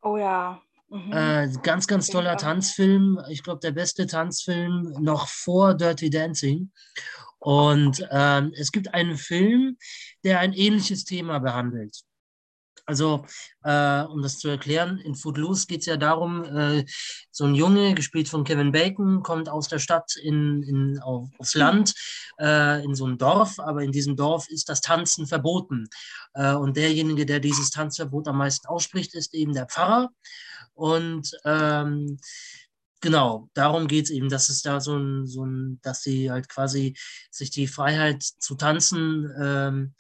[0.01, 0.61] Oh ja.
[0.89, 1.13] Mhm.
[1.13, 3.21] Äh, ganz, ganz toller Tanzfilm.
[3.29, 6.71] Ich glaube, der beste Tanzfilm noch vor Dirty Dancing.
[7.37, 9.77] Und ähm, es gibt einen Film,
[10.23, 12.01] der ein ähnliches Thema behandelt.
[12.89, 13.23] Also,
[13.65, 16.85] äh, um das zu erklären, in Footloose geht es ja darum, äh,
[17.29, 21.53] so ein Junge, gespielt von Kevin Bacon, kommt aus der Stadt in, in, auf, aufs
[21.53, 21.93] Land,
[22.39, 25.87] äh, in so ein Dorf, aber in diesem Dorf ist das Tanzen verboten.
[26.33, 30.09] Äh, und derjenige, der dieses Tanzverbot am meisten ausspricht, ist eben der Pfarrer.
[30.73, 32.17] Und ähm,
[33.01, 36.49] genau, darum geht es eben, dass es da so ein, so ein, dass sie halt
[36.49, 36.97] quasi
[37.29, 39.93] sich die Freiheit zu tanzen ähm,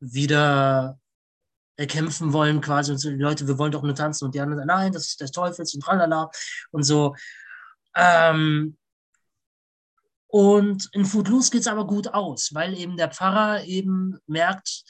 [0.00, 0.98] wieder
[1.76, 4.66] erkämpfen wollen, quasi und so, die Leute, wir wollen doch nur tanzen und die anderen
[4.66, 6.30] sagen, nein, das ist des Teufels und tralala
[6.70, 7.14] und so.
[7.94, 8.76] Ähm,
[10.28, 14.84] und in Footloose geht es aber gut aus, weil eben der Pfarrer eben merkt,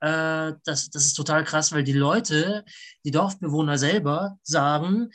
[0.00, 2.64] äh, das, das ist total krass, weil die Leute,
[3.04, 5.10] die Dorfbewohner selber sagen,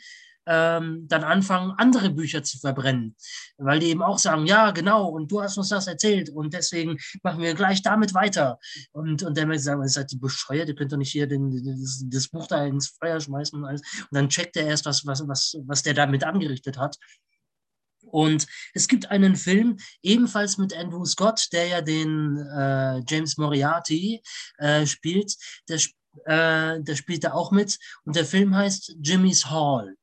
[0.46, 3.16] ähm, dann anfangen, andere Bücher zu verbrennen.
[3.58, 6.98] Weil die eben auch sagen, ja, genau, und du hast uns das erzählt und deswegen
[7.22, 8.58] machen wir gleich damit weiter.
[8.92, 12.04] Und, und der Mensch sagt, seid die bescheuert, ihr könnt doch nicht hier den, das,
[12.06, 13.82] das, Buch da ins Feuer schmeißen und alles.
[14.00, 16.96] Und dann checkt er erst, was, was, was, was der damit angerichtet hat.
[18.06, 24.20] Und es gibt einen Film, ebenfalls mit Andrew Scott, der ja den äh, James Moriarty
[24.58, 25.34] äh, spielt.
[25.68, 25.78] Der,
[26.26, 27.78] äh, der spielt da auch mit.
[28.04, 29.96] Und der Film heißt Jimmy's Hall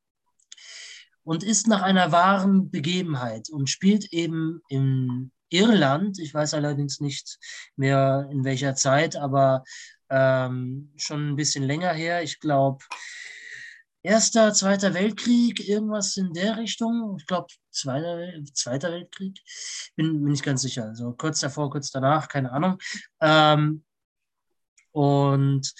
[1.24, 6.18] und ist nach einer wahren Begebenheit und spielt eben in Irland.
[6.18, 7.38] Ich weiß allerdings nicht
[7.76, 9.64] mehr in welcher Zeit, aber
[10.08, 12.22] ähm, schon ein bisschen länger her.
[12.22, 12.84] Ich glaube,
[14.02, 17.16] Erster, Zweiter Weltkrieg, irgendwas in der Richtung.
[17.18, 19.38] Ich glaube, Zweiter, Zweiter Weltkrieg.
[19.94, 20.86] Bin, bin ich ganz sicher.
[20.86, 22.78] Also kurz davor, kurz danach, keine Ahnung.
[23.20, 23.84] Ähm,
[24.92, 25.70] und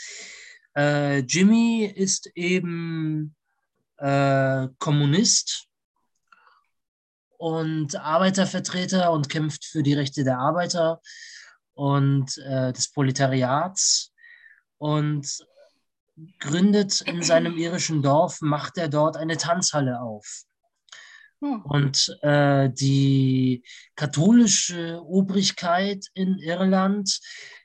[0.77, 3.35] äh, Jimmy ist eben
[4.01, 5.67] äh, Kommunist
[7.39, 11.01] und Arbeitervertreter und kämpft für die Rechte der Arbeiter
[11.75, 14.13] und äh, des Proletariats
[14.79, 15.27] und
[16.39, 20.45] gründet in seinem irischen Dorf, macht er dort eine Tanzhalle auf.
[21.41, 21.63] Hm.
[21.63, 23.65] Und äh, die
[23.97, 27.21] katholische Obrigkeit in Irland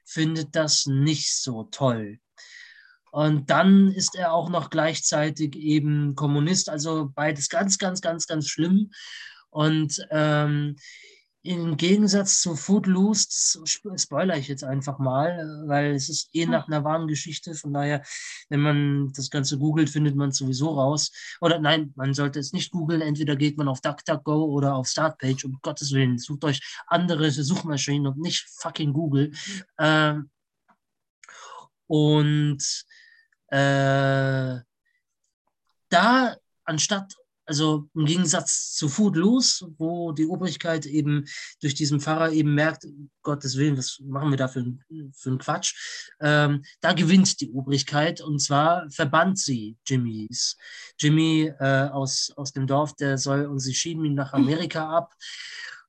[0.06, 2.20] findet das nicht so toll.
[3.16, 8.50] Und dann ist er auch noch gleichzeitig eben Kommunist, also beides ganz, ganz, ganz, ganz
[8.50, 8.92] schlimm.
[9.50, 10.76] Und ähm,
[11.42, 16.68] im Gegensatz zu Footloose, das spoilere ich jetzt einfach mal, weil es ist eh nach
[16.68, 17.54] einer wahren Geschichte.
[17.54, 18.04] Von daher,
[18.50, 21.14] wenn man das Ganze googelt, findet man es sowieso raus.
[21.40, 23.00] Oder nein, man sollte es nicht googeln.
[23.00, 25.46] Entweder geht man auf DuckDuckGo oder auf Startpage.
[25.46, 29.32] Um Gottes Willen, sucht euch andere Suchmaschinen und nicht fucking Google.
[29.80, 30.30] Ähm,
[31.88, 32.86] und
[33.48, 34.60] äh,
[35.90, 37.16] da, anstatt
[37.46, 41.26] also im Gegensatz zu Footloose, wo die Obrigkeit eben
[41.62, 42.88] durch diesen Pfarrer eben merkt,
[43.22, 44.66] Gottes Willen, was machen wir da für,
[45.14, 45.76] für einen Quatsch,
[46.22, 50.58] ähm, da gewinnt die Obrigkeit und zwar verbannt sie Jimmys.
[51.00, 55.14] Jimmy äh, aus, aus dem Dorf, der soll, und sie schieben ihn nach Amerika ab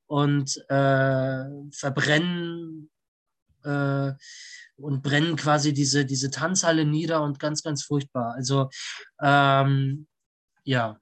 [0.07, 2.91] und äh, verbrennen
[3.65, 4.13] äh,
[4.77, 8.35] und brennen quasi diese, diese Tanzhalle nieder und ganz, ganz furchtbar.
[8.37, 8.69] Also
[9.21, 10.07] ähm,
[10.65, 10.99] ja,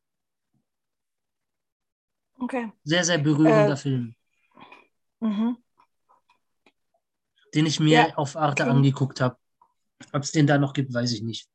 [2.45, 2.72] Okay.
[2.85, 4.14] Sehr, sehr berührender äh, Film.
[5.20, 5.57] Mhm.
[7.55, 8.72] Den ich mir ja, auf Arte okay.
[8.72, 9.37] angeguckt habe.
[10.12, 11.49] Ob es den da noch gibt, weiß ich nicht.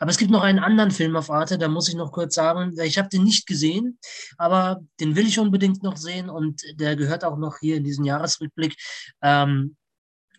[0.00, 2.74] Aber es gibt noch einen anderen Film auf Arte, da muss ich noch kurz sagen,
[2.80, 3.98] ich habe den nicht gesehen,
[4.36, 8.04] aber den will ich unbedingt noch sehen und der gehört auch noch hier in diesen
[8.04, 8.74] Jahresrückblick.
[9.20, 9.76] Ähm,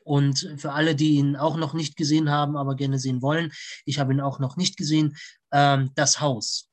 [0.03, 3.51] und für alle, die ihn auch noch nicht gesehen haben, aber gerne sehen wollen,
[3.85, 5.15] ich habe ihn auch noch nicht gesehen,
[5.51, 6.69] ähm, Das Haus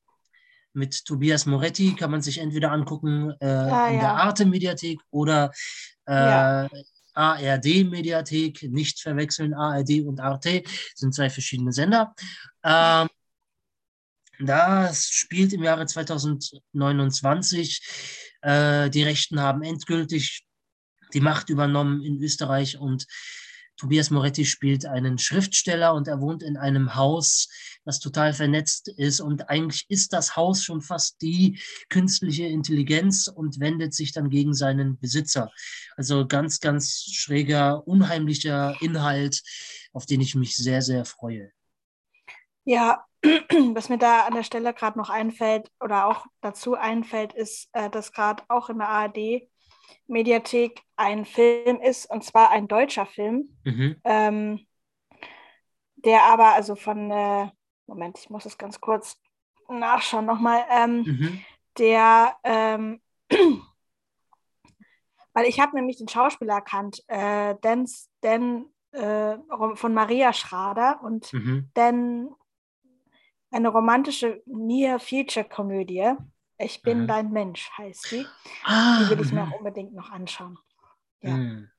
[0.73, 4.01] mit Tobias Moretti kann man sich entweder angucken äh, ah, in ja.
[4.01, 5.51] der Arte-Mediathek oder
[6.05, 6.69] äh, ja.
[7.13, 10.63] ARD-Mediathek, nicht verwechseln, ARD und Arte
[10.95, 12.15] sind zwei verschiedene Sender.
[12.63, 13.09] Ähm,
[14.39, 17.81] das spielt im Jahre 2029.
[18.41, 20.45] Äh, die Rechten haben endgültig
[21.13, 23.07] die Macht übernommen in Österreich und
[23.81, 27.49] Tobias Moretti spielt einen Schriftsteller und er wohnt in einem Haus,
[27.83, 29.21] das total vernetzt ist.
[29.21, 31.59] Und eigentlich ist das Haus schon fast die
[31.89, 35.51] künstliche Intelligenz und wendet sich dann gegen seinen Besitzer.
[35.97, 39.41] Also ganz, ganz schräger, unheimlicher Inhalt,
[39.93, 41.51] auf den ich mich sehr, sehr freue.
[42.65, 43.03] Ja,
[43.73, 47.89] was mir da an der Stelle gerade noch einfällt oder auch dazu einfällt, ist, äh,
[47.89, 49.49] dass gerade auch in der ARD
[50.07, 53.95] Mediathek ein Film ist, und zwar ein deutscher Film, mhm.
[54.03, 54.67] ähm,
[55.95, 57.49] der aber, also von, äh,
[57.87, 59.17] Moment, ich muss es ganz kurz
[59.69, 61.45] nachschauen nochmal, ähm, mhm.
[61.77, 63.01] der, ähm,
[65.33, 67.87] weil ich habe nämlich den Schauspieler erkannt, äh, Dan,
[68.21, 69.37] Dan äh,
[69.75, 71.69] von Maria Schrader und mhm.
[71.73, 72.29] Dan
[73.51, 76.13] eine romantische Near-Future-Komödie.
[76.61, 77.07] Ich bin mhm.
[77.07, 78.25] dein Mensch heißt sie.
[78.63, 80.57] Ah, die will ich mir auch unbedingt noch anschauen.
[81.21, 81.31] Ja.
[81.31, 81.69] Mhm.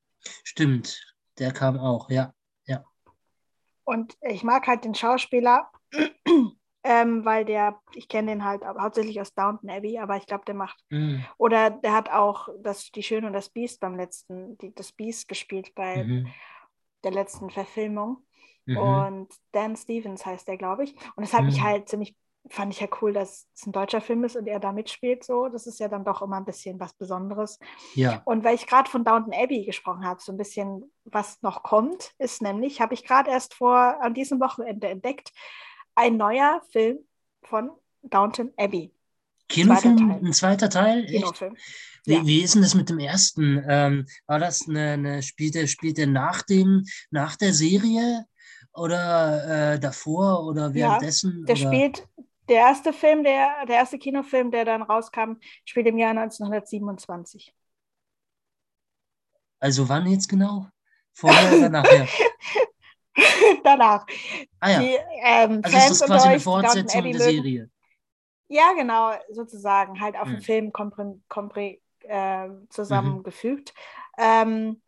[0.45, 2.33] Stimmt, der kam auch, ja.
[2.65, 2.85] ja.
[3.85, 5.71] Und ich mag halt den Schauspieler,
[6.85, 10.55] ähm, weil der, ich kenne den halt hauptsächlich aus Downton Abbey, aber ich glaube, der
[10.55, 11.25] macht, mhm.
[11.39, 15.29] oder der hat auch das, Die Schöne und das Biest beim letzten, die, das Biest
[15.29, 16.29] gespielt bei mhm.
[17.05, 18.25] der letzten Verfilmung.
[18.65, 18.77] Mhm.
[18.77, 20.95] Und Dan Stevens heißt der, glaube ich.
[21.17, 21.65] Und das hat mich mhm.
[21.65, 22.17] halt ziemlich
[22.49, 25.25] fand ich ja cool, dass es ein deutscher Film ist und er da mitspielt.
[25.25, 27.59] So, das ist ja dann doch immer ein bisschen was Besonderes.
[27.95, 28.23] Ja.
[28.25, 32.13] Und weil ich gerade von Downton Abbey gesprochen habe, so ein bisschen, was noch kommt,
[32.19, 35.33] ist nämlich, habe ich gerade erst vor an diesem Wochenende entdeckt,
[35.95, 36.99] ein neuer Film
[37.45, 37.71] von
[38.03, 38.93] Downton Abbey.
[39.49, 41.07] Kinofilm, zweiter ein zweiter Teil?
[41.07, 41.57] Kinofilm.
[42.05, 42.27] Wie, ja.
[42.27, 43.63] wie ist denn das mit dem ersten?
[43.69, 48.27] Ähm, war das eine, eine spielt er spielt er nach dem nach der Serie
[48.73, 51.45] oder äh, davor oder währenddessen?
[51.47, 51.75] Ja, der oder?
[51.75, 52.09] spielt
[52.49, 55.35] der erste Film, der, der erste Kinofilm, der dann rauskam,
[55.65, 57.55] spielt im Jahr 1927.
[59.61, 60.67] Also wann jetzt genau?
[61.13, 62.09] Vorher oder nachher?
[63.65, 64.07] Danach.
[64.59, 64.79] Ah ja.
[64.81, 67.71] Die, ähm, also Fans ist das quasi eine Fortsetzung der Serie.
[68.49, 70.35] Ja, genau, sozusagen, halt auf hm.
[70.35, 73.73] den Film komprim, komprim, äh, zusammengefügt.
[74.19, 74.23] Mhm.
[74.25, 74.83] Ähm,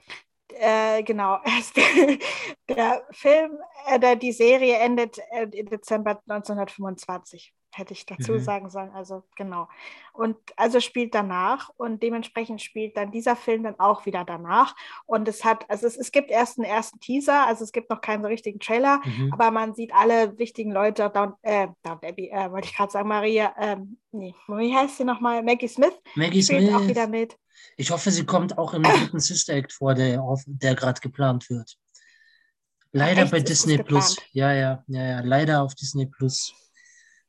[0.59, 1.39] äh, genau,
[2.69, 8.41] der Film, äh, die Serie endet äh, im Dezember 1925 hätte ich dazu mhm.
[8.41, 8.91] sagen sollen.
[8.91, 9.69] Also genau.
[10.13, 14.75] Und also spielt danach und dementsprechend spielt dann dieser Film dann auch wieder danach.
[15.07, 18.01] Und es hat, also es, es gibt erst einen ersten Teaser, also es gibt noch
[18.01, 19.33] keinen so richtigen Trailer, mhm.
[19.33, 23.09] aber man sieht alle wichtigen Leute, Down, äh, Down Abbey, äh, wollte ich gerade sagen,
[23.09, 25.43] Maria, ähm, nee, wie heißt sie nochmal?
[25.43, 26.75] Maggie Smith Maggie spielt Smith.
[26.75, 27.37] auch wieder mit.
[27.77, 31.77] Ich hoffe, sie kommt auch im dritten Sister Act vor, der, der gerade geplant wird.
[32.93, 33.33] Leider Echt?
[33.33, 34.17] bei Disney Plus.
[34.33, 36.55] Ja, ja, ja, ja, leider auf Disney Plus.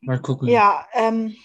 [0.05, 0.47] Mal gucken.
[0.47, 1.35] Ja, ähm,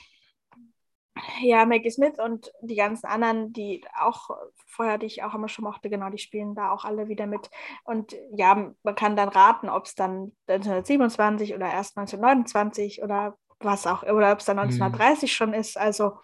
[1.40, 4.30] ja, Maggie Smith und die ganzen anderen, die auch
[4.66, 7.50] vorher, die ich auch immer schon mochte, genau, die spielen da auch alle wieder mit.
[7.84, 13.86] Und ja, man kann dann raten, ob es dann 1927 oder erst 1929 oder was
[13.86, 15.34] auch, oder ob es dann 1930 mhm.
[15.34, 15.76] schon ist.
[15.76, 16.18] Also,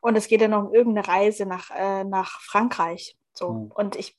[0.00, 3.16] und es geht ja noch um irgendeine Reise nach, äh, nach Frankreich.
[3.32, 3.52] So.
[3.52, 3.72] Mhm.
[3.74, 4.16] Und ich,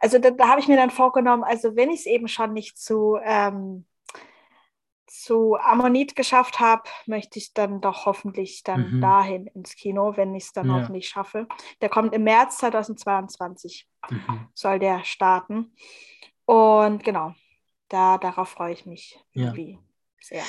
[0.00, 2.78] also da, da habe ich mir dann vorgenommen, also wenn ich es eben schon nicht
[2.78, 3.84] zu ähm,
[5.22, 9.00] zu Ammonit geschafft habe, möchte ich dann doch hoffentlich dann mhm.
[9.00, 10.74] dahin ins Kino, wenn ich es dann ja.
[10.74, 11.46] hoffentlich schaffe.
[11.80, 14.48] Der kommt im März 2022, mhm.
[14.54, 15.72] soll der starten.
[16.46, 17.34] Und genau,
[17.88, 19.54] da, darauf freue ich mich ja.
[20.20, 20.44] sehr.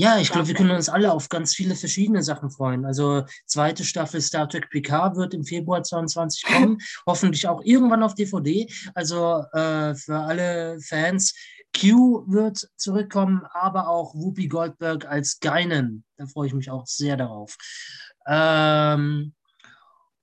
[0.00, 2.84] Ja, ich glaube, wir können uns alle auf ganz viele verschiedene Sachen freuen.
[2.84, 8.14] Also zweite Staffel Star Trek PK wird im Februar 22 kommen, hoffentlich auch irgendwann auf
[8.14, 8.72] DVD.
[8.94, 11.34] Also äh, für alle Fans,
[11.78, 16.04] Q wird zurückkommen, aber auch Whoopi Goldberg als Geinen.
[16.16, 17.56] Da freue ich mich auch sehr darauf.
[18.26, 19.34] Ähm,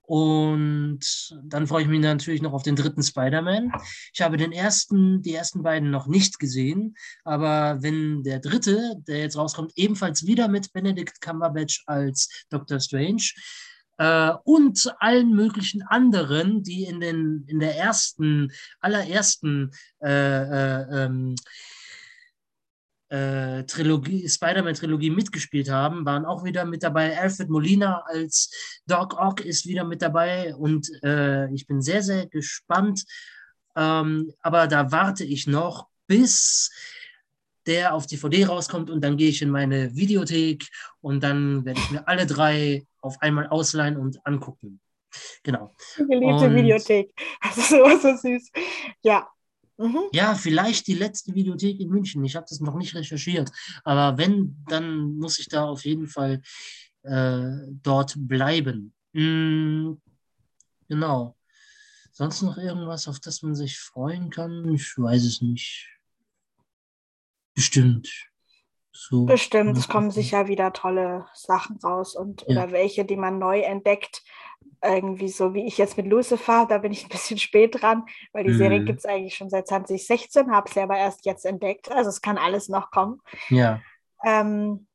[0.02, 1.00] und
[1.42, 3.72] dann freue ich mich natürlich noch auf den dritten Spider-Man.
[4.14, 9.18] Ich habe den ersten, die ersten beiden noch nicht gesehen, aber wenn der dritte, der
[9.18, 13.32] jetzt rauskommt, ebenfalls wieder mit Benedict Cumberbatch als Doctor Strange
[13.98, 19.70] äh, und allen möglichen anderen, die in, den, in der ersten, allerersten
[20.02, 21.34] äh, äh, ähm,
[23.08, 27.18] äh, Trilogie, Spider-Man-Trilogie mitgespielt haben, waren auch wieder mit dabei.
[27.18, 28.50] Alfred Molina als
[28.86, 33.04] Doc Ock ist wieder mit dabei und äh, ich bin sehr, sehr gespannt.
[33.76, 36.70] Ähm, aber da warte ich noch, bis
[37.66, 40.68] der auf DVD rauskommt und dann gehe ich in meine Videothek
[41.00, 44.80] und dann werde ich mir alle drei auf einmal ausleihen und angucken.
[45.42, 45.74] Genau.
[45.96, 47.12] Geliebte Videothek.
[47.42, 48.50] Das ist so, so süß.
[49.02, 49.28] Ja,
[49.78, 50.08] Mhm.
[50.12, 52.24] Ja, vielleicht die letzte Videothek in München.
[52.24, 53.50] Ich habe das noch nicht recherchiert.
[53.84, 56.40] Aber wenn, dann muss ich da auf jeden Fall
[57.02, 57.50] äh,
[57.82, 58.94] dort bleiben.
[59.12, 60.00] Mhm.
[60.88, 61.36] Genau.
[62.12, 64.72] Sonst noch irgendwas, auf das man sich freuen kann?
[64.72, 65.90] Ich weiß es nicht.
[67.54, 68.08] Bestimmt.
[68.96, 69.26] So.
[69.26, 72.48] Bestimmt, es kommen sicher wieder tolle Sachen raus und ja.
[72.48, 74.22] oder welche, die man neu entdeckt
[74.84, 78.44] irgendwie so wie ich jetzt mit Lucifer, da bin ich ein bisschen spät dran, weil
[78.44, 78.58] die mhm.
[78.58, 81.90] Serie gibt es eigentlich schon seit 2016, habe sie aber erst jetzt entdeckt.
[81.90, 83.20] Also es kann alles noch kommen.
[83.48, 83.80] Ja.
[84.24, 84.86] Ähm,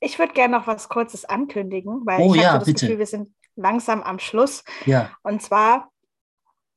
[0.00, 2.86] ich würde gerne noch was Kurzes ankündigen, weil oh, ich ja, habe so das bitte.
[2.86, 4.64] Gefühl, wir sind langsam am Schluss.
[4.84, 5.10] Ja.
[5.22, 5.90] Und zwar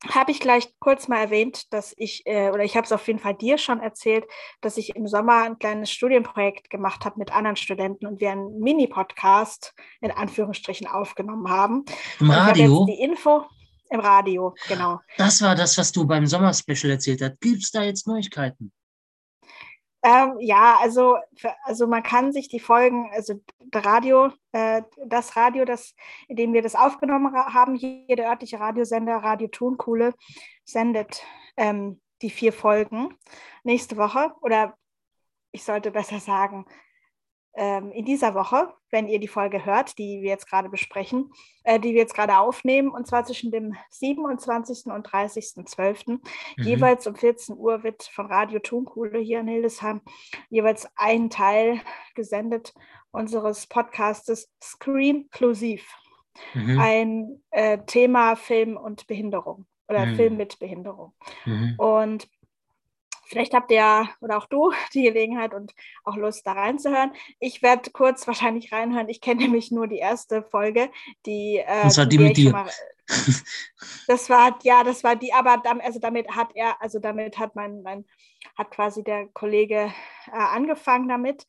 [0.06, 3.18] habe ich gleich kurz mal erwähnt, dass ich, äh, oder ich habe es auf jeden
[3.18, 4.24] Fall dir schon erzählt,
[4.60, 8.60] dass ich im Sommer ein kleines Studienprojekt gemacht habe mit anderen Studenten und wir einen
[8.60, 11.84] Mini-Podcast in Anführungsstrichen aufgenommen haben.
[12.20, 12.86] Im Radio?
[12.86, 13.44] die Info
[13.90, 15.00] im Radio, genau.
[15.16, 17.40] Das war das, was du beim Sommerspecial erzählt hast.
[17.40, 18.72] Gibt es da jetzt Neuigkeiten?
[20.08, 21.18] Ähm, ja, also,
[21.64, 23.34] also man kann sich die Folgen, also
[23.74, 25.94] Radio, äh, das Radio, das,
[26.28, 30.14] in dem wir das aufgenommen haben, hier der örtliche Radiosender Radio Tonkuhle
[30.64, 31.22] sendet
[31.58, 33.18] ähm, die vier Folgen
[33.64, 34.32] nächste Woche.
[34.40, 34.78] Oder
[35.52, 36.64] ich sollte besser sagen,
[37.58, 41.30] in dieser Woche, wenn ihr die Folge hört, die wir jetzt gerade besprechen,
[41.64, 44.86] äh, die wir jetzt gerade aufnehmen, und zwar zwischen dem 27.
[44.92, 46.10] und 30.12.
[46.10, 46.20] Mhm.
[46.56, 50.00] Jeweils um 14 Uhr wird von Radio Tonkuhle hier in Hildesheim
[50.50, 51.80] jeweils ein Teil
[52.14, 52.74] gesendet
[53.10, 55.86] unseres Podcastes Screenklusiv.
[56.54, 56.78] Mhm.
[56.78, 60.16] Ein äh, Thema Film und Behinderung oder mhm.
[60.16, 61.12] Film mit Behinderung.
[61.44, 61.74] Mhm.
[61.78, 62.28] Und
[63.28, 65.74] Vielleicht habt ihr oder auch du die Gelegenheit und
[66.04, 67.12] auch Lust, da reinzuhören.
[67.38, 69.08] Ich werde kurz wahrscheinlich reinhören.
[69.08, 70.90] Ich kenne nämlich nur die erste Folge,
[71.26, 71.58] die.
[71.58, 72.52] Äh, das war die, die mit dir.
[72.52, 72.70] Mal,
[74.06, 77.82] das war, ja, das war die, aber also damit hat er, also damit hat mein,
[77.82, 78.04] mein
[78.56, 79.92] hat quasi der Kollege
[80.26, 81.46] äh, angefangen damit.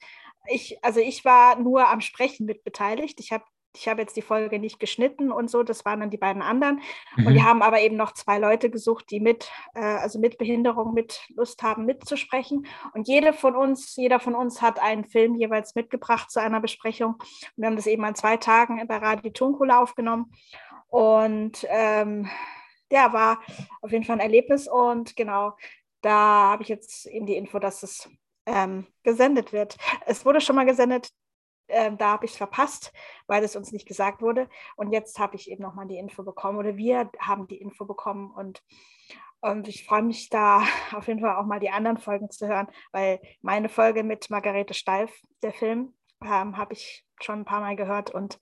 [0.48, 3.20] Ich, also ich war nur am Sprechen mit beteiligt.
[3.20, 3.44] Ich habe
[3.76, 6.82] ich habe jetzt die Folge nicht geschnitten und so, das waren dann die beiden anderen.
[7.16, 7.28] Mhm.
[7.28, 10.94] Und wir haben aber eben noch zwei Leute gesucht, die mit, äh, also mit Behinderung,
[10.94, 12.66] mit Lust haben, mitzusprechen.
[12.94, 17.16] Und jede von uns, jeder von uns hat einen Film jeweils mitgebracht zu einer Besprechung.
[17.16, 20.32] Und wir haben das eben an zwei Tagen bei Radio Tunkula aufgenommen.
[20.88, 22.28] Und ähm,
[22.92, 23.40] ja, war
[23.82, 24.68] auf jeden Fall ein Erlebnis.
[24.68, 25.56] Und genau,
[26.02, 28.10] da habe ich jetzt eben die Info, dass es
[28.46, 29.78] ähm, gesendet wird.
[30.08, 31.12] Es wurde schon mal gesendet,
[31.70, 32.92] äh, da habe ich es verpasst,
[33.28, 34.50] weil es uns nicht gesagt wurde.
[34.76, 38.32] Und jetzt habe ich eben nochmal die Info bekommen oder wir haben die Info bekommen
[38.32, 38.64] und,
[39.42, 40.64] und ich freue mich da
[40.94, 44.74] auf jeden Fall auch mal die anderen Folgen zu hören, weil meine Folge mit Margarete
[44.74, 45.94] Steif, der Film,
[46.24, 48.40] ähm, habe ich schon ein paar Mal gehört und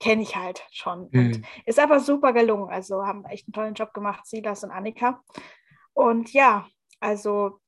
[0.00, 1.08] kenne ich halt schon.
[1.12, 1.26] Mhm.
[1.26, 2.70] Und ist aber super gelungen.
[2.70, 5.22] Also haben echt einen tollen Job gemacht, Silas und Annika.
[5.92, 6.66] Und ja,
[7.00, 7.60] also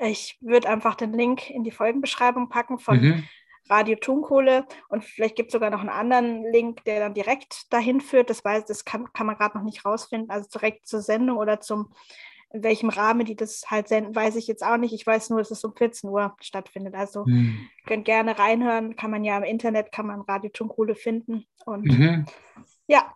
[0.00, 3.28] ich würde einfach den Link in die Folgenbeschreibung packen von mhm.
[3.70, 8.00] Radio Tunkohle und vielleicht gibt es sogar noch einen anderen Link, der dann direkt dahin
[8.00, 8.30] führt.
[8.30, 11.60] Das weiß, das kann, kann man gerade noch nicht rausfinden, also direkt zur Sendung oder
[11.60, 11.92] zum
[12.50, 14.94] in welchem Rahmen die das halt senden, weiß ich jetzt auch nicht.
[14.94, 16.94] Ich weiß nur, dass es um 14 Uhr stattfindet.
[16.94, 17.68] Also mhm.
[17.86, 18.96] könnt gerne reinhören.
[18.96, 21.46] Kann man ja im Internet, kann man Radio Tunkohle finden.
[21.66, 22.26] Und mhm.
[22.86, 23.14] ja.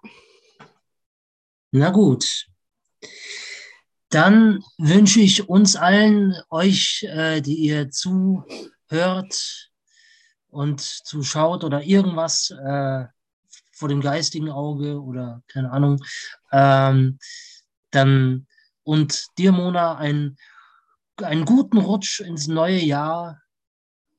[1.70, 2.46] Na gut.
[4.10, 9.71] Dann wünsche ich uns allen, euch, äh, die ihr zuhört,
[10.52, 13.06] und zuschaut oder irgendwas äh,
[13.72, 16.02] vor dem geistigen Auge oder keine Ahnung,
[16.52, 17.18] ähm,
[17.90, 18.46] dann
[18.84, 20.36] und dir, Mona, ein,
[21.16, 23.42] einen guten Rutsch ins neue Jahr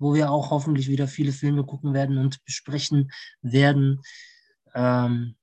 [0.04, 3.12] wo wir auch hoffentlich wieder viele Filme gucken werden und besprechen
[3.42, 4.02] werden.
[4.76, 5.36] Ähm,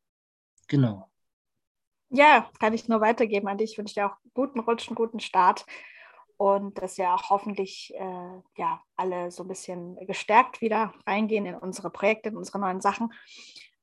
[0.68, 1.10] genau.
[2.10, 3.72] Ja, kann ich nur weitergeben an dich.
[3.72, 5.64] Ich wünsche dir auch guten Rutsch, einen guten Start
[6.40, 11.54] und dass ja auch hoffentlich äh, ja, alle so ein bisschen gestärkt wieder reingehen in
[11.54, 13.12] unsere Projekte, in unsere neuen Sachen.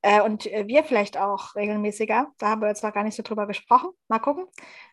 [0.01, 2.31] Äh, und äh, wir vielleicht auch regelmäßiger.
[2.39, 3.91] Da haben wir jetzt noch gar nicht so drüber gesprochen.
[4.07, 4.45] Mal gucken.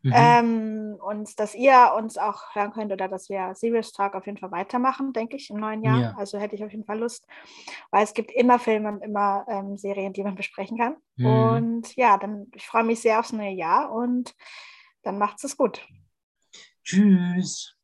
[0.02, 0.12] Mhm.
[0.14, 4.36] Ähm, und dass ihr uns auch hören könnt oder dass wir Serious Talk auf jeden
[4.36, 6.00] Fall weitermachen, denke ich, im neuen Jahr.
[6.00, 6.14] Ja.
[6.18, 7.26] Also hätte ich auf jeden Fall Lust,
[7.90, 10.96] weil es gibt immer Filme und immer ähm, Serien, die man besprechen kann.
[11.16, 11.26] Mhm.
[11.26, 14.34] Und ja, dann ich freue mich sehr aufs neue Jahr und
[15.02, 15.86] dann macht's es gut.
[16.84, 17.74] Tschüss.